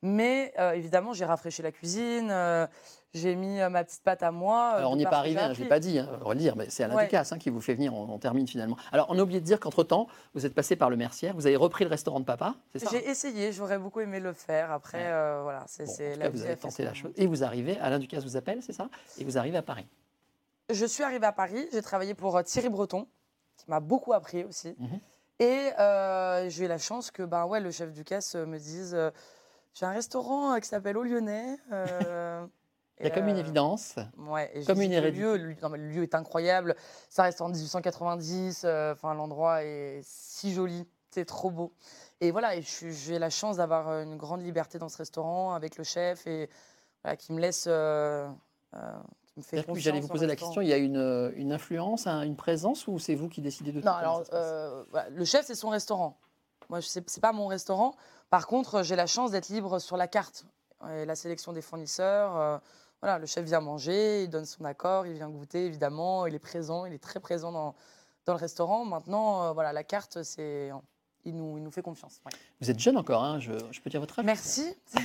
Mais 0.00 0.52
euh, 0.58 0.72
évidemment, 0.72 1.12
j'ai 1.12 1.24
rafraîchi 1.24 1.60
la 1.62 1.72
cuisine. 1.72 2.28
euh, 2.30 2.66
j'ai 3.14 3.34
mis 3.34 3.58
ma 3.70 3.84
petite 3.84 4.02
pâte 4.02 4.22
à 4.22 4.30
moi. 4.30 4.68
Alors, 4.74 4.92
on 4.92 4.96
n'y 4.96 5.02
est 5.02 5.06
pas 5.06 5.16
arrivé, 5.18 5.40
hein, 5.40 5.54
je 5.54 5.58
ne 5.60 5.64
l'ai 5.64 5.68
pas 5.68 5.80
dit, 5.80 5.98
hein, 5.98 6.08
on 6.22 6.28
va 6.28 6.34
le 6.34 6.40
dire, 6.40 6.54
mais 6.56 6.66
c'est 6.68 6.84
Alain 6.84 6.94
Ouais. 6.94 7.04
Ducasse 7.04 7.32
hein, 7.32 7.38
qui 7.38 7.48
vous 7.48 7.60
fait 7.62 7.72
venir, 7.74 7.94
on, 7.94 8.02
on 8.12 8.18
termine 8.18 8.46
finalement. 8.46 8.76
Alors, 8.92 9.06
on 9.08 9.18
a 9.18 9.22
oublié 9.22 9.40
de 9.40 9.46
dire 9.46 9.58
qu'entre-temps, 9.58 10.08
vous 10.34 10.44
êtes 10.44 10.54
passé 10.54 10.76
par 10.76 10.90
le 10.90 10.96
Mercière, 10.96 11.34
vous 11.34 11.46
avez 11.46 11.56
repris 11.56 11.84
le 11.84 11.90
restaurant 11.90 12.20
de 12.20 12.26
papa, 12.26 12.54
c'est 12.70 12.80
ça? 12.80 12.90
J'ai 12.92 13.08
essayé, 13.08 13.50
j'aurais 13.50 13.78
beaucoup 13.78 14.00
aimé 14.00 14.20
le 14.20 14.34
faire. 14.34 14.70
Après, 14.70 14.98
Ouais. 14.98 15.04
euh, 15.08 15.40
voilà, 15.42 15.64
c'est 15.66 15.86
Bon, 15.86 16.20
la 16.20 16.28
vous 16.28 16.42
avez 16.42 16.56
tenté 16.56 16.84
la 16.84 16.92
chose. 16.92 17.10
Et 17.16 17.26
vous 17.26 17.42
arrivez, 17.42 17.78
Alain 17.80 17.98
Ducasse 17.98 18.24
vous 18.24 18.36
appelle, 18.36 18.62
c'est 18.62 18.74
ça? 18.74 18.88
Et 19.18 19.24
vous 19.24 19.38
arrivez 19.38 19.56
à 19.56 19.62
Paris. 19.62 19.86
Je 20.70 20.84
suis 20.84 21.02
arrivée 21.02 21.26
à 21.26 21.32
Paris, 21.32 21.66
j'ai 21.72 21.82
travaillé 21.82 22.14
pour 22.14 22.36
euh, 22.36 22.42
Thierry 22.42 22.68
Breton, 22.68 23.06
qui 23.56 23.64
m'a 23.70 23.80
beaucoup 23.80 24.12
appris 24.12 24.44
aussi. 24.44 24.74
Mhm. 24.78 25.00
Et 25.40 25.70
euh, 25.78 26.48
j'ai 26.50 26.64
eu 26.64 26.68
la 26.68 26.78
chance 26.78 27.10
que 27.10 27.22
ben, 27.22 27.46
ouais, 27.46 27.60
le 27.60 27.70
chef 27.70 27.92
du 27.92 28.04
casse 28.04 28.34
euh, 28.34 28.44
me 28.44 28.58
dise 28.58 28.92
euh, 28.94 29.10
j'ai 29.72 29.86
un 29.86 29.92
restaurant 29.92 30.58
qui 30.60 30.68
s'appelle 30.68 30.98
Au 30.98 31.02
Lyonnais. 31.04 31.56
euh, 31.72 32.46
Il 33.00 33.06
y 33.06 33.10
a 33.10 33.10
comme 33.14 33.28
une 33.28 33.38
évidence. 33.38 33.94
Ouais, 34.16 34.50
et 34.52 34.62
je 34.62 34.66
Comme 34.66 34.82
une 34.82 34.90
le 34.90 34.96
hérédité. 34.96 35.22
lieu, 35.22 35.36
le, 35.36 35.54
non, 35.62 35.68
mais 35.68 35.78
le 35.78 35.86
lieu 35.88 36.02
est 36.02 36.16
incroyable. 36.16 36.74
Ça 37.08 37.22
reste 37.22 37.40
en 37.40 37.48
1890. 37.48 38.62
euh, 38.64 38.92
Enfin, 38.92 39.14
l'endroit 39.14 39.62
est 39.62 40.00
si 40.02 40.52
joli. 40.52 40.84
C'est 41.12 41.24
trop 41.24 41.50
beau. 41.52 41.72
Et 42.20 42.32
voilà, 42.32 42.56
et 42.56 42.62
j'ai 42.62 43.20
la 43.20 43.30
chance 43.30 43.58
d'avoir 43.58 43.88
une 44.02 44.16
grande 44.16 44.42
liberté 44.42 44.78
dans 44.80 44.88
ce 44.88 44.98
restaurant 44.98 45.54
avec 45.54 45.78
le 45.78 45.84
chef 45.84 46.26
et 46.26 46.50
voilà, 47.04 47.16
qui 47.16 47.32
me 47.32 47.38
laisse. 47.40 47.68
Euh, 49.38 49.62
euh, 49.68 49.74
J'allais 49.74 50.00
vous 50.00 50.08
poser 50.08 50.26
la 50.26 50.36
question, 50.36 50.60
il 50.62 50.68
y 50.68 50.72
a 50.72 50.76
une, 50.76 50.96
euh, 50.96 51.30
une 51.36 51.52
influence, 51.52 52.06
un- 52.06 52.22
une 52.22 52.36
présence 52.36 52.86
ou 52.86 52.98
c'est 52.98 53.14
vous 53.14 53.28
qui 53.28 53.40
décidez 53.40 53.72
de 53.72 53.80
tout 53.80 53.86
Non, 53.86 53.92
alors 53.92 54.22
euh, 54.32 54.84
voilà, 54.90 55.08
le 55.10 55.24
chef, 55.24 55.46
c'est 55.46 55.54
son 55.54 55.68
restaurant. 55.70 56.16
Moi, 56.68 56.80
ce 56.82 56.98
n'est 56.98 57.04
pas 57.22 57.32
mon 57.32 57.46
restaurant. 57.46 57.94
Par 58.30 58.46
contre, 58.46 58.82
j'ai 58.82 58.96
la 58.96 59.06
chance 59.06 59.30
d'être 59.30 59.48
libre 59.48 59.78
sur 59.78 59.96
la 59.96 60.06
carte. 60.08 60.44
Et 60.92 61.04
la 61.06 61.16
sélection 61.16 61.52
des 61.52 61.62
fournisseurs. 61.62 62.36
euh, 62.36 62.58
voilà, 63.00 63.18
le 63.18 63.26
chef 63.26 63.44
vient 63.44 63.60
manger, 63.60 64.24
il 64.24 64.28
donne 64.30 64.44
son 64.44 64.64
accord, 64.64 65.06
il 65.06 65.14
vient 65.14 65.28
goûter, 65.30 65.64
évidemment. 65.66 66.26
Il 66.26 66.34
est 66.34 66.38
présent, 66.40 66.84
il 66.84 66.92
est 66.92 67.02
très 67.02 67.20
présent 67.20 67.50
dans, 67.52 67.74
dans 68.26 68.32
le 68.34 68.38
restaurant. 68.38 68.84
Maintenant, 68.84 69.44
euh, 69.44 69.52
voilà, 69.52 69.72
la 69.72 69.82
carte, 69.84 70.22
c'est. 70.22 70.70
Il 71.24 71.34
nous, 71.36 71.58
il 71.58 71.62
nous 71.64 71.70
fait 71.70 71.82
confiance. 71.82 72.20
ouais. 72.24 72.32
Vous 72.60 72.70
êtes 72.70 72.78
jeune 72.78 72.96
encore, 72.96 73.22
hein, 73.22 73.38
je, 73.40 73.52
je 73.70 73.80
peux 73.80 73.90
dire 73.90 74.00
votre 74.00 74.18
âge 74.18 74.24
Merci. 74.24 74.74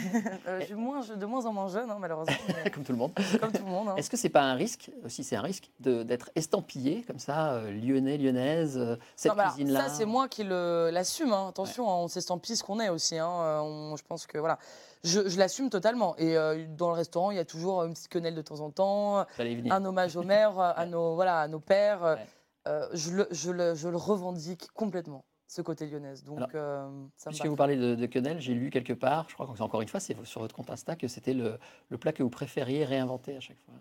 Euh, 0.47 0.59
je 0.61 0.65
suis 0.67 0.75
moins, 0.75 1.01
je- 1.01 1.13
de 1.13 1.25
moins 1.25 1.45
en 1.45 1.53
moins 1.53 1.67
jeune, 1.67 1.89
hein, 1.89 1.97
malheureusement. 1.99 2.35
Comme 2.73 2.83
tout 2.83 2.91
le 2.91 2.97
monde. 2.97 3.11
comme 3.39 3.51
tout 3.51 3.63
le 3.63 3.69
monde. 3.69 3.89
hein. 3.89 3.95
Est-ce 3.97 4.09
que 4.09 4.17
c'est 4.17 4.29
pas 4.29 4.41
un 4.43 4.53
risque, 4.53 4.91
aussi 5.05 5.23
c'est 5.23 5.35
un 5.35 5.41
risque, 5.41 5.69
d'être 5.79 6.29
estampillé 6.35 7.03
comme 7.03 7.19
ça, 7.19 7.53
euh, 7.53 7.71
lyonnais, 7.71 8.17
lyonnaise, 8.17 8.77
euh, 8.77 8.95
cette 9.15 9.31
alors, 9.33 9.47
cuisine-là? 9.53 9.87
Ça, 9.87 9.89
c'est 9.89 10.05
moi 10.05 10.27
qui 10.27 10.43
l'assume. 10.43 11.33
Attention, 11.33 11.87
on 11.89 12.07
s'estampille 12.07 12.55
ce 12.55 12.63
qu'on 12.63 12.79
est 12.79 12.89
aussi. 12.89 13.17
Euh, 13.17 13.61
on- 13.61 13.95
je 13.97 14.03
pense 14.03 14.27
que 14.27 14.37
voilà. 14.37 14.59
Je, 15.03 15.27
je 15.27 15.37
l'assume 15.37 15.69
totalement. 15.69 16.15
Et 16.17 16.37
euh, 16.37 16.65
dans 16.77 16.87
le 16.89 16.95
restaurant, 16.95 17.31
il 17.31 17.37
y 17.37 17.39
a 17.41 17.45
toujours 17.45 17.83
une 17.83 17.93
petite 17.93 18.07
quenelle 18.09 18.35
de 18.35 18.41
temps 18.41 18.59
en 18.61 18.69
temps, 18.69 19.25
un 19.39 19.85
hommage 19.85 20.15
aux 20.15 20.23
mères, 20.23 20.57
à 20.77 20.85
nos, 20.85 21.15
voilà, 21.15 21.39
à 21.41 21.47
nos 21.47 21.59
pères. 21.59 22.03
Euh, 22.05 22.15
Ouais. 22.15 22.27
euh, 22.67 22.87
je, 22.93 23.11
le, 23.11 23.27
je, 23.31 23.51
le, 23.51 23.75
je 23.75 23.89
le 23.89 23.97
revendique 23.97 24.69
complètement, 24.73 25.25
ce 25.53 25.61
côté 25.61 25.85
lyonnaise. 25.85 26.23
Donc, 26.23 26.37
Alors, 26.37 26.49
euh, 26.55 26.89
ça 27.15 27.29
me 27.29 27.33
Puisque 27.33 27.45
vous 27.45 27.55
parlez 27.55 27.75
de, 27.77 27.93
de 27.95 28.05
quenelle, 28.07 28.41
j'ai 28.41 28.53
lu 28.55 28.69
quelque 28.71 28.93
part, 28.93 29.27
je 29.29 29.35
crois 29.35 29.45
que 29.47 29.61
encore 29.61 29.81
une 29.81 29.87
fois, 29.87 29.99
c'est 29.99 30.15
sur 30.25 30.41
votre 30.41 30.55
compte 30.55 30.69
Insta, 30.71 30.95
que 30.95 31.07
c'était 31.07 31.33
le, 31.33 31.59
le 31.89 31.97
plat 31.97 32.11
que 32.11 32.23
vous 32.23 32.29
préfériez 32.31 32.83
réinventer 32.85 33.37
à 33.37 33.39
chaque 33.39 33.57
fois. 33.65 33.75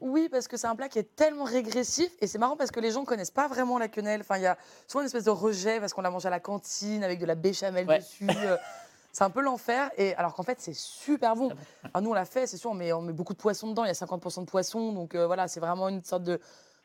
Oui, 0.00 0.28
parce 0.30 0.48
que 0.48 0.56
c'est 0.56 0.66
un 0.66 0.76
plat 0.76 0.88
qui 0.88 0.98
est 0.98 1.16
tellement 1.16 1.44
régressif 1.44 2.10
et 2.20 2.26
c'est 2.26 2.38
marrant 2.38 2.56
parce 2.56 2.70
que 2.70 2.80
les 2.80 2.90
gens 2.90 3.04
connaissent 3.04 3.30
pas 3.30 3.48
vraiment 3.48 3.78
la 3.78 3.88
quenelle. 3.88 4.20
Enfin, 4.20 4.36
il 4.36 4.42
y 4.42 4.46
a 4.46 4.56
souvent 4.86 5.00
une 5.00 5.06
espèce 5.06 5.24
de 5.24 5.30
rejet 5.30 5.80
parce 5.80 5.92
qu'on 5.94 6.02
la 6.02 6.10
mange 6.10 6.26
à 6.26 6.30
la 6.30 6.40
cantine 6.40 7.02
avec 7.04 7.18
de 7.18 7.26
la 7.26 7.34
béchamel 7.34 7.86
Ouais. 7.86 7.98
dessus. 7.98 8.26
euh, 8.28 8.56
c'est 9.12 9.24
un 9.24 9.30
peu 9.30 9.40
l'enfer. 9.40 9.90
Et 9.96 10.14
alors 10.16 10.34
qu'en 10.34 10.42
fait, 10.42 10.60
c'est 10.60 10.74
super 10.74 11.36
bon. 11.36 11.50
Alors 11.94 12.02
nous, 12.02 12.10
on 12.10 12.14
l'a 12.14 12.26
fait, 12.26 12.46
c'est 12.46 12.58
sûr, 12.58 12.74
mais 12.74 12.92
on 12.92 13.00
met 13.02 13.12
beaucoup 13.14 13.32
de 13.32 13.38
poisson 13.38 13.68
dedans. 13.68 13.84
Il 13.84 13.88
y 13.88 13.90
a 13.90 13.94
50% 13.94 14.40
de 14.40 14.44
poisson, 14.46 14.92
donc 14.92 15.14
euh, 15.14 15.26
voilà, 15.26 15.48
c'est 15.48 15.60
vraiment 15.60 15.88
une 15.88 16.04
sorte 16.04 16.22
de 16.22 16.38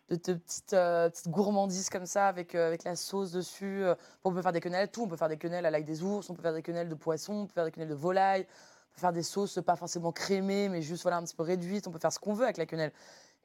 de, 0.09 0.15
de 0.15 0.33
petite, 0.33 0.73
euh, 0.73 1.09
petite 1.09 1.29
gourmandise 1.29 1.89
comme 1.89 2.05
ça 2.05 2.27
avec, 2.27 2.55
euh, 2.55 2.67
avec 2.67 2.83
la 2.83 2.95
sauce 2.95 3.31
dessus. 3.31 3.83
Euh, 3.83 3.95
on 4.23 4.33
peut 4.33 4.41
faire 4.41 4.51
des 4.51 4.59
quenelles, 4.59 4.89
tout. 4.91 5.03
On 5.03 5.07
peut 5.07 5.17
faire 5.17 5.29
des 5.29 5.37
quenelles 5.37 5.65
à 5.65 5.71
l'ail 5.71 5.83
des 5.83 6.03
ours, 6.03 6.29
on 6.29 6.33
peut 6.33 6.41
faire 6.41 6.53
des 6.53 6.61
quenelles 6.61 6.89
de 6.89 6.95
poisson, 6.95 7.33
on 7.33 7.45
peut 7.47 7.53
faire 7.53 7.65
des 7.65 7.71
quenelles 7.71 7.89
de 7.89 7.93
volaille, 7.95 8.47
on 8.91 8.95
peut 8.95 9.01
faire 9.01 9.13
des 9.13 9.23
sauces 9.23 9.59
pas 9.65 9.75
forcément 9.75 10.11
crémées, 10.11 10.69
mais 10.69 10.81
juste 10.81 11.03
voilà, 11.03 11.17
un 11.17 11.23
petit 11.23 11.35
peu 11.35 11.43
réduites. 11.43 11.87
On 11.87 11.91
peut 11.91 11.99
faire 11.99 12.13
ce 12.13 12.19
qu'on 12.19 12.33
veut 12.33 12.45
avec 12.45 12.57
la 12.57 12.65
quenelle. 12.65 12.91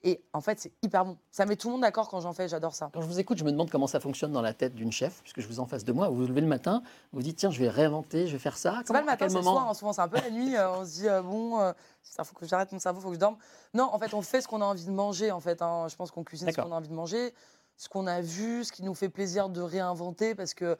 Et 0.04 0.22
en 0.32 0.40
fait, 0.40 0.60
c'est 0.60 0.72
hyper 0.82 1.04
bon. 1.04 1.18
Ça 1.32 1.44
met 1.44 1.56
tout 1.56 1.66
le 1.68 1.72
monde 1.72 1.80
d'accord 1.82 2.08
quand 2.08 2.20
j'en 2.20 2.32
fais, 2.32 2.46
j'adore 2.48 2.72
ça. 2.74 2.88
Quand 2.94 3.00
je 3.00 3.06
vous 3.08 3.18
écoute, 3.18 3.36
je 3.36 3.42
me 3.44 3.50
demande 3.50 3.68
comment 3.68 3.88
ça 3.88 3.98
fonctionne 3.98 4.30
dans 4.30 4.42
la 4.42 4.52
tête 4.54 4.74
d'une 4.74 4.92
chef, 4.92 5.20
puisque 5.22 5.40
je 5.40 5.48
vous 5.48 5.58
en 5.58 5.66
face 5.66 5.82
de 5.84 5.92
moi. 5.92 6.08
Vous 6.08 6.14
vous 6.16 6.26
levez 6.26 6.40
le 6.40 6.46
matin, 6.46 6.82
vous 7.12 7.20
dites 7.20 7.36
tiens, 7.38 7.50
je 7.50 7.58
vais 7.58 7.68
réinventer, 7.68 8.28
je 8.28 8.32
vais 8.32 8.38
faire 8.38 8.56
ça. 8.56 8.80
C'est 8.86 8.92
pas 8.92 9.00
le 9.00 9.06
matin, 9.06 9.28
c'est 9.28 9.34
le 9.38 9.42
soir. 9.42 9.68
hein. 9.68 9.74
Souvent, 9.74 9.92
c'est 9.92 10.00
un 10.00 10.08
peu 10.08 10.20
la 10.20 10.30
nuit. 10.30 10.56
euh, 10.56 10.70
on 10.70 10.84
se 10.84 10.90
dit, 11.00 11.08
euh, 11.08 11.20
bon, 11.20 11.60
euh, 11.60 11.72
il 12.16 12.24
faut 12.24 12.34
que 12.36 12.46
j'arrête 12.46 12.70
mon 12.70 12.78
cerveau, 12.78 13.00
il 13.00 13.02
faut 13.02 13.08
que 13.08 13.14
je 13.16 13.20
dorme. 13.20 13.38
Non, 13.74 13.90
en 13.92 13.98
fait, 13.98 14.14
on 14.14 14.22
fait 14.22 14.40
ce 14.40 14.46
qu'on 14.46 14.60
a 14.62 14.64
envie 14.64 14.84
de 14.84 14.90
manger. 14.92 15.32
En 15.32 15.40
fait, 15.40 15.60
hein. 15.62 15.86
Je 15.88 15.96
pense 15.96 16.12
qu'on 16.12 16.22
cuisine 16.22 16.50
ce 16.52 16.56
qu'on 16.60 16.70
a 16.70 16.76
envie 16.76 16.88
de 16.88 16.94
manger, 16.94 17.34
ce 17.76 17.88
qu'on 17.88 18.06
a 18.06 18.20
vu, 18.20 18.62
ce 18.64 18.70
qui 18.70 18.84
nous 18.84 18.94
fait 18.94 19.08
plaisir 19.08 19.48
de 19.48 19.60
réinventer. 19.60 20.36
Parce 20.36 20.54
que 20.54 20.78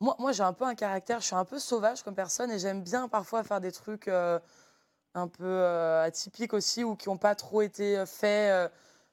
moi, 0.00 0.16
moi 0.18 0.32
j'ai 0.32 0.42
un 0.42 0.52
peu 0.52 0.64
un 0.64 0.74
caractère, 0.74 1.20
je 1.20 1.26
suis 1.26 1.36
un 1.36 1.44
peu 1.44 1.58
sauvage 1.60 2.02
comme 2.02 2.14
personne 2.16 2.50
et 2.50 2.58
j'aime 2.58 2.82
bien 2.82 3.06
parfois 3.08 3.44
faire 3.44 3.60
des 3.60 3.72
trucs 3.72 4.08
euh, 4.08 4.38
un 5.16 5.28
peu 5.28 5.44
euh, 5.44 6.04
atypiques 6.04 6.52
aussi 6.54 6.84
ou 6.84 6.94
qui 6.94 7.08
n'ont 7.08 7.16
pas 7.16 7.34
trop 7.34 7.62
été 7.62 7.98
euh, 7.98 8.06
faits. 8.06 8.50
euh. 8.52 8.68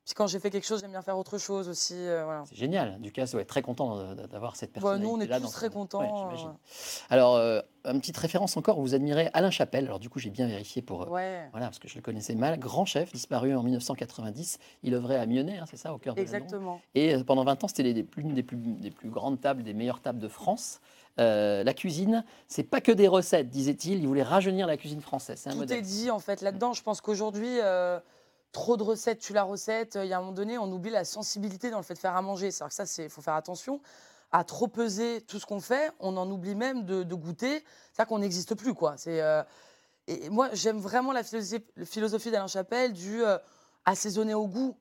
Puis 0.05 0.15
quand 0.15 0.27
j'ai 0.27 0.39
fait 0.39 0.49
quelque 0.49 0.65
chose, 0.67 0.81
j'aime 0.81 0.91
bien 0.91 1.01
faire 1.01 1.17
autre 1.17 1.37
chose 1.37 1.69
aussi. 1.69 1.93
euh, 1.95 2.25
voilà. 2.25 2.43
C'est 2.49 2.57
génial. 2.57 2.99
Ducasse 2.99 3.31
doit 3.31 3.39
être 3.41 3.47
très 3.47 3.61
content 3.61 4.13
d'avoir 4.13 4.57
cette 4.57 4.71
Bah, 4.73 4.81
personnalité. 4.81 5.07
nous, 5.07 5.13
on 5.15 5.21
est 5.21 5.39
tous 5.39 5.49
très 5.49 5.69
contents. 5.69 6.29
Ouais. 6.29 6.51
Alors, 7.09 7.35
euh, 7.37 7.61
une 7.85 8.01
petite 8.01 8.17
référence 8.17 8.57
encore, 8.57 8.81
vous 8.81 8.95
admirez 8.95 9.29
Alain 9.33 9.49
Chapelle. 9.49 9.85
Alors, 9.85 9.99
du 9.99 10.09
coup, 10.09 10.19
j'ai 10.19 10.29
bien 10.29 10.45
vérifié 10.45 10.81
pour. 10.81 11.03
euh, 11.03 11.07
ouais. 11.07 11.47
Voilà, 11.51 11.67
parce 11.67 11.79
que 11.79 11.87
je 11.87 11.95
le 11.95 12.01
connaissais 12.01 12.35
mal. 12.35 12.59
Grand 12.59 12.83
chef, 12.83 13.13
disparu 13.13 13.55
en 13.55 13.63
1990. 13.63 14.59
Il 14.83 14.93
œuvrait 14.93 15.15
à 15.19 15.25
Mionnet, 15.25 15.57
hein, 15.59 15.65
c'est 15.69 15.77
ça, 15.77 15.93
au 15.93 15.99
cœur 15.99 16.15
de 16.15 16.19
la 16.19 16.25
Drôme. 16.25 16.35
Exactement. 16.35 16.81
Et 16.95 17.23
pendant 17.23 17.45
20 17.45 17.63
ans, 17.63 17.67
c'était 17.69 17.83
l'une 18.17 18.33
des 18.33 18.43
plus, 18.43 18.57
des 18.57 18.91
plus 18.91 19.09
grandes 19.09 19.39
tables, 19.39 19.63
des 19.63 19.73
meilleures 19.73 20.01
tables 20.01 20.19
de 20.19 20.27
France. 20.27 20.81
Euh, 21.19 21.63
la 21.63 21.73
cuisine, 21.75 22.23
c'est 22.47 22.63
pas 22.63 22.81
que 22.81 22.91
des 22.91 23.07
recettes, 23.07 23.49
disait-il. 23.49 23.99
Il 23.99 24.07
voulait 24.07 24.23
rajeunir 24.23 24.65
la 24.65 24.77
cuisine 24.77 25.01
française. 25.01 25.39
C'est 25.41 25.49
un 25.49 25.53
Tout 25.53 25.59
modèle. 25.59 25.77
est 25.77 25.81
dit 25.81 26.09
en 26.09 26.19
fait 26.19 26.41
là-dedans. 26.41 26.73
Je 26.73 26.81
pense 26.81 27.01
qu'aujourd'hui, 27.01 27.59
euh, 27.61 27.99
trop 28.51 28.77
de 28.77 28.83
recettes, 28.83 29.19
tu 29.19 29.31
la 29.33 29.43
recette. 29.43 29.97
Il 30.01 30.07
y 30.07 30.13
a 30.13 30.17
un 30.17 30.21
moment 30.21 30.31
donné, 30.33 30.57
on 30.57 30.71
oublie 30.71 30.89
la 30.89 31.05
sensibilité 31.05 31.69
dans 31.69 31.77
le 31.77 31.83
fait 31.83 31.93
de 31.93 31.99
faire 31.99 32.15
à 32.15 32.21
manger. 32.23 32.49
C'est-à-dire 32.49 32.69
que 32.69 32.75
ça, 32.75 32.85
c'est 32.87 33.09
faut 33.09 33.21
faire 33.21 33.35
attention 33.35 33.79
à 34.31 34.43
trop 34.43 34.67
peser 34.67 35.21
tout 35.21 35.37
ce 35.37 35.45
qu'on 35.45 35.59
fait. 35.59 35.91
On 35.99 36.17
en 36.17 36.27
oublie 36.31 36.55
même 36.55 36.83
de, 36.85 37.03
de 37.03 37.15
goûter. 37.15 37.63
C'est-à-dire 37.91 38.07
qu'on 38.07 38.19
n'existe 38.19 38.55
plus 38.55 38.73
quoi. 38.73 38.95
C'est 38.97 39.21
euh, 39.21 39.43
et 40.07 40.29
moi, 40.31 40.49
j'aime 40.53 40.79
vraiment 40.79 41.11
la 41.11 41.23
philosophie, 41.23 41.63
la 41.77 41.85
philosophie 41.85 42.31
d'Alain 42.31 42.47
Chapelle 42.47 42.91
du 42.93 43.21
assaisonner 43.85 44.33
au 44.33 44.47
goût. 44.47 44.75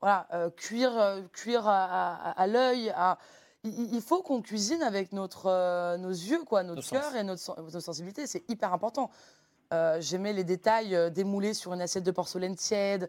Voilà, 0.00 0.26
cuire, 0.56 1.18
cuire 1.32 1.66
à, 1.66 1.84
à- 1.84 2.30
à 2.42 2.46
l'œil. 2.46 2.90
à- 2.94 3.18
Il, 3.64 3.94
il 3.94 4.00
faut 4.02 4.22
qu'on 4.22 4.42
cuisine 4.42 4.82
avec 4.82 5.12
notre, 5.12 5.46
euh, 5.46 5.96
nos 5.96 6.10
yeux, 6.10 6.42
quoi, 6.44 6.62
notre 6.64 6.88
cœur 6.88 7.14
et 7.14 7.22
notre, 7.22 7.60
notre 7.60 7.80
sensibilité. 7.80 8.26
C'est 8.26 8.42
hyper 8.50 8.72
important. 8.72 9.10
Euh, 9.72 9.98
J'aimais 10.00 10.32
les 10.32 10.44
détails 10.44 10.94
euh, 10.96 11.10
démoulés 11.10 11.54
sur 11.54 11.72
une 11.72 11.80
assiette 11.80 12.04
de 12.04 12.10
porcelaine 12.10 12.56
tiède. 12.56 13.08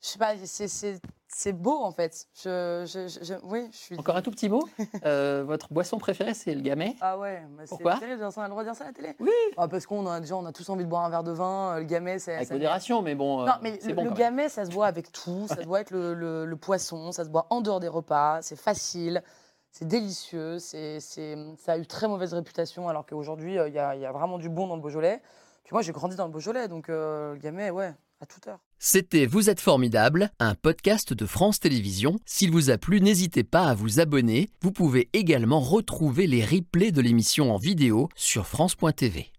Je 0.00 0.06
sais 0.08 0.18
pas, 0.18 0.34
c'est- 0.46 1.52
beau 1.52 1.76
en 1.82 1.90
fait. 1.90 2.26
Je, 2.44 2.84
je- 2.86 3.34
oui, 3.44 3.68
je 3.72 3.76
suis. 3.76 3.98
Encore 3.98 4.14
un 4.16 4.22
tout 4.22 4.30
petit 4.30 4.48
mot. 4.48 4.62
Euh, 5.04 5.42
votre 5.44 5.72
boisson 5.72 5.98
préférée, 5.98 6.34
c'est 6.34 6.54
le 6.54 6.60
gamay. 6.60 6.94
Ah 7.00 7.18
ouais, 7.18 7.42
bah 7.50 7.62
c'est 7.64 7.70
Pourquoi 7.70 7.96
terrible, 7.98 8.22
on 8.22 8.40
a 8.40 8.44
le 8.44 8.50
droit 8.50 8.62
de 8.62 8.68
dire 8.68 8.76
ça 8.76 8.84
à 8.84 8.86
la 8.88 8.92
télé 8.92 9.16
Oui. 9.18 9.30
Ah, 9.56 9.66
Parce 9.66 9.86
qu'on 9.86 10.06
a 10.06 10.20
déjà, 10.20 10.36
on 10.36 10.46
a 10.46 10.52
tous 10.52 10.68
envie 10.70 10.84
de 10.84 10.88
boire 10.88 11.04
un 11.04 11.10
verre 11.10 11.24
de 11.24 11.32
vin. 11.32 11.78
Le 11.78 11.84
gamay, 11.84 12.20
c'est. 12.20 12.34
Avec 12.36 12.50
modération, 12.52 13.02
mais 13.02 13.16
bon, 13.16 13.44
Non, 13.44 13.52
mais 13.60 13.80
le, 13.84 13.94
bon. 13.94 14.04
le 14.04 14.10
gamay, 14.12 14.48
ça 14.48 14.64
se 14.66 14.70
boit 14.70 14.86
avec 14.86 15.10
tout. 15.10 15.46
Ça 15.48 15.56
se 15.56 15.66
boit 15.66 15.78
avec 15.78 15.90
le, 15.90 16.14
le- 16.14 16.46
le 16.46 16.56
poisson, 16.56 17.10
ça 17.10 17.24
se 17.24 17.30
boit 17.30 17.46
en 17.50 17.60
dehors 17.60 17.80
des 17.80 17.88
repas. 17.88 18.40
C'est 18.42 18.54
facile, 18.58 19.24
c'est 19.70 19.86
délicieux. 19.86 20.58
c'est 20.58 21.00
ça 21.00 21.72
a 21.72 21.78
eu 21.78 21.86
très 21.86 22.08
mauvaise 22.08 22.34
réputation, 22.34 22.88
alors 22.88 23.06
qu'aujourd'hui, 23.06 23.58
euh, 23.58 23.68
il 23.68 23.72
y, 23.72 23.76
y 23.76 24.06
a 24.06 24.12
vraiment 24.12 24.38
du 24.38 24.48
bon 24.48 24.66
dans 24.66 24.76
le 24.76 24.82
Beaujolais. 24.82 25.20
Puis 25.64 25.74
moi, 25.74 25.82
j'ai 25.82 25.92
grandi 25.92 26.16
dans 26.16 26.26
le 26.26 26.32
Beaujolais, 26.32 26.66
donc 26.66 26.88
euh, 26.88 27.34
le 27.34 27.38
gamay, 27.38 27.70
ouais, 27.70 27.92
à 28.20 28.26
toute 28.26 28.46
heure. 28.46 28.58
C'était 28.78 29.26
Vous 29.26 29.50
êtes 29.50 29.60
formidable, 29.60 30.30
un 30.38 30.54
podcast 30.54 31.12
de 31.12 31.26
France 31.26 31.60
Télévisions. 31.60 32.18
S'il 32.24 32.50
vous 32.50 32.70
a 32.70 32.78
plu, 32.78 33.00
n'hésitez 33.00 33.44
pas 33.44 33.64
à 33.64 33.74
vous 33.74 34.00
abonner. 34.00 34.48
Vous 34.62 34.72
pouvez 34.72 35.10
également 35.12 35.60
retrouver 35.60 36.26
les 36.26 36.44
replays 36.44 36.92
de 36.92 37.00
l'émission 37.00 37.52
en 37.52 37.58
vidéo 37.58 38.08
sur 38.14 38.46
France.tv. 38.46 39.32